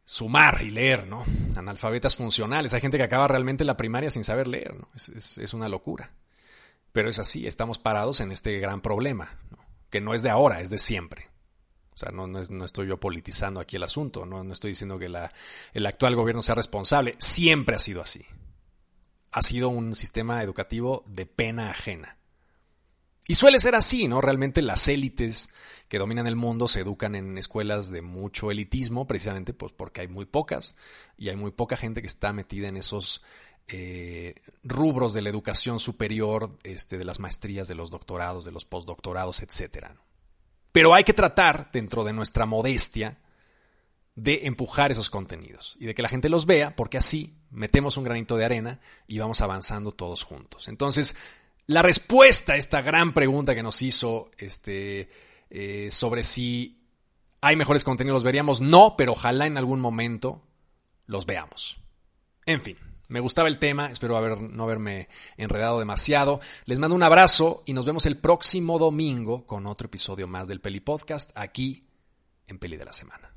sumar 0.06 0.62
y 0.62 0.70
leer, 0.70 1.08
¿no? 1.08 1.26
Analfabetas 1.58 2.16
funcionales. 2.16 2.74
Hay 2.74 2.82
gente 2.82 2.98
que 2.98 3.04
acaba 3.04 3.28
realmente 3.28 3.66
la 3.66 3.78
primaria 3.78 4.10
sin 4.10 4.24
saber 4.24 4.48
leer, 4.48 4.76
¿no? 4.76 4.88
Es, 4.96 5.54
una 5.54 5.68
locura. 5.68 6.12
Pero 6.94 7.10
es 7.10 7.20
así, 7.20 7.46
estamos 7.48 7.80
parados 7.80 8.22
en 8.22 8.32
este 8.32 8.60
gran 8.60 8.82
problema, 8.82 9.30
que 9.90 10.00
no 10.00 10.14
es 10.14 10.24
de 10.24 10.30
ahora, 10.30 10.62
es 10.62 10.70
de 10.70 10.78
siempre. 10.78 11.30
O 11.94 11.98
sea, 11.98 12.12
no, 12.12 12.28
no, 12.28 12.66
estoy 12.66 12.88
yo 12.88 13.00
politizando 13.00 13.60
aquí 13.60 13.76
el 13.76 13.84
asunto, 13.84 14.26
no, 14.26 14.44
no 14.44 14.54
estoy 14.54 14.72
diciendo 14.72 14.98
que 14.98 15.10
la, 15.10 15.32
el 15.74 15.86
actual 15.86 16.16
gobierno 16.16 16.42
sea 16.42 16.56
responsable, 16.56 17.16
siempre 17.18 17.76
ha 17.76 17.80
sido 17.80 18.02
así. 18.02 18.26
Ha 19.32 19.42
sido 19.42 19.70
un 19.70 19.96
sistema 19.96 20.42
educativo 20.44 21.04
de 21.08 21.26
pena 21.26 21.70
ajena. 21.70 22.18
Y 23.28 23.36
suele 23.36 23.60
ser 23.60 23.76
así, 23.76 24.08
¿no? 24.08 24.22
Realmente 24.22 24.62
las 24.62 24.88
élites 24.88 25.50
que 25.90 26.00
dominan 26.00 26.28
el 26.28 26.36
mundo 26.36 26.68
se 26.68 26.82
educan 26.82 27.14
en 27.16 27.38
escuelas 27.38 27.92
de 27.92 28.02
mucho 28.02 28.52
elitismo, 28.52 29.06
precisamente 29.06 29.54
pues 29.54 29.74
porque 29.74 30.02
hay 30.02 30.08
muy 30.08 30.26
pocas 30.26 30.76
y 31.18 31.30
hay 31.30 31.36
muy 31.36 31.52
poca 31.52 31.76
gente 31.76 32.02
que 32.02 32.08
está 32.08 32.32
metida 32.32 32.70
en 32.70 32.78
esos 32.78 33.22
eh, 33.68 34.36
rubros 34.64 35.14
de 35.14 35.22
la 35.22 35.30
educación 35.30 35.80
superior, 35.80 36.58
este, 36.64 36.98
de 36.98 37.04
las 37.04 37.20
maestrías, 37.20 37.68
de 37.68 37.76
los 37.76 37.92
doctorados, 37.92 38.46
de 38.46 38.52
los 38.54 38.64
postdoctorados, 38.64 39.42
etc. 39.42 39.88
Pero 40.72 40.94
hay 40.94 41.04
que 41.04 41.14
tratar, 41.14 41.70
dentro 41.74 42.06
de 42.06 42.14
nuestra 42.14 42.46
modestia, 42.46 43.18
de 44.18 44.48
empujar 44.48 44.92
esos 44.92 45.12
contenidos 45.12 45.78
y 45.80 45.86
de 45.86 45.94
que 45.94 46.02
la 46.02 46.10
gente 46.10 46.28
los 46.28 46.48
vea, 46.48 46.76
porque 46.76 46.98
así 46.98 47.38
metemos 47.52 47.98
un 47.98 48.04
granito 48.04 48.36
de 48.36 48.46
arena 48.46 48.80
y 49.06 49.20
vamos 49.20 49.42
avanzando 49.42 49.92
todos 49.92 50.24
juntos. 50.24 50.68
Entonces, 50.68 51.16
la 51.68 51.84
respuesta 51.84 52.54
a 52.54 52.58
esta 52.58 52.82
gran 52.82 53.14
pregunta 53.14 53.54
que 53.54 53.62
nos 53.62 53.80
hizo 53.84 54.32
este, 54.40 55.10
eh, 55.52 55.90
sobre 55.92 56.24
si 56.24 56.82
hay 57.42 57.56
mejores 57.56 57.84
contenidos, 57.84 58.16
los 58.16 58.24
veríamos, 58.24 58.60
no, 58.60 58.96
pero 58.98 59.12
ojalá 59.12 59.46
en 59.46 59.56
algún 59.56 59.80
momento 59.80 60.42
los 61.06 61.28
veamos. 61.28 61.80
En 62.48 62.60
fin, 62.60 62.76
me 63.10 63.20
gustaba 63.20 63.48
el 63.50 63.60
tema, 63.60 63.92
espero 63.92 64.18
haber, 64.18 64.42
no 64.42 64.64
haberme 64.64 65.10
enredado 65.38 65.78
demasiado. 65.78 66.40
Les 66.66 66.80
mando 66.80 66.96
un 66.96 67.04
abrazo 67.04 67.62
y 67.68 67.74
nos 67.74 67.86
vemos 67.86 68.08
el 68.08 68.18
próximo 68.18 68.80
domingo 68.80 69.46
con 69.46 69.68
otro 69.68 69.86
episodio 69.86 70.28
más 70.28 70.48
del 70.48 70.60
Peli 70.60 70.80
Podcast 70.80 71.30
aquí 71.36 71.84
en 72.48 72.58
Peli 72.58 72.78
de 72.78 72.86
la 72.86 72.94
Semana. 72.94 73.37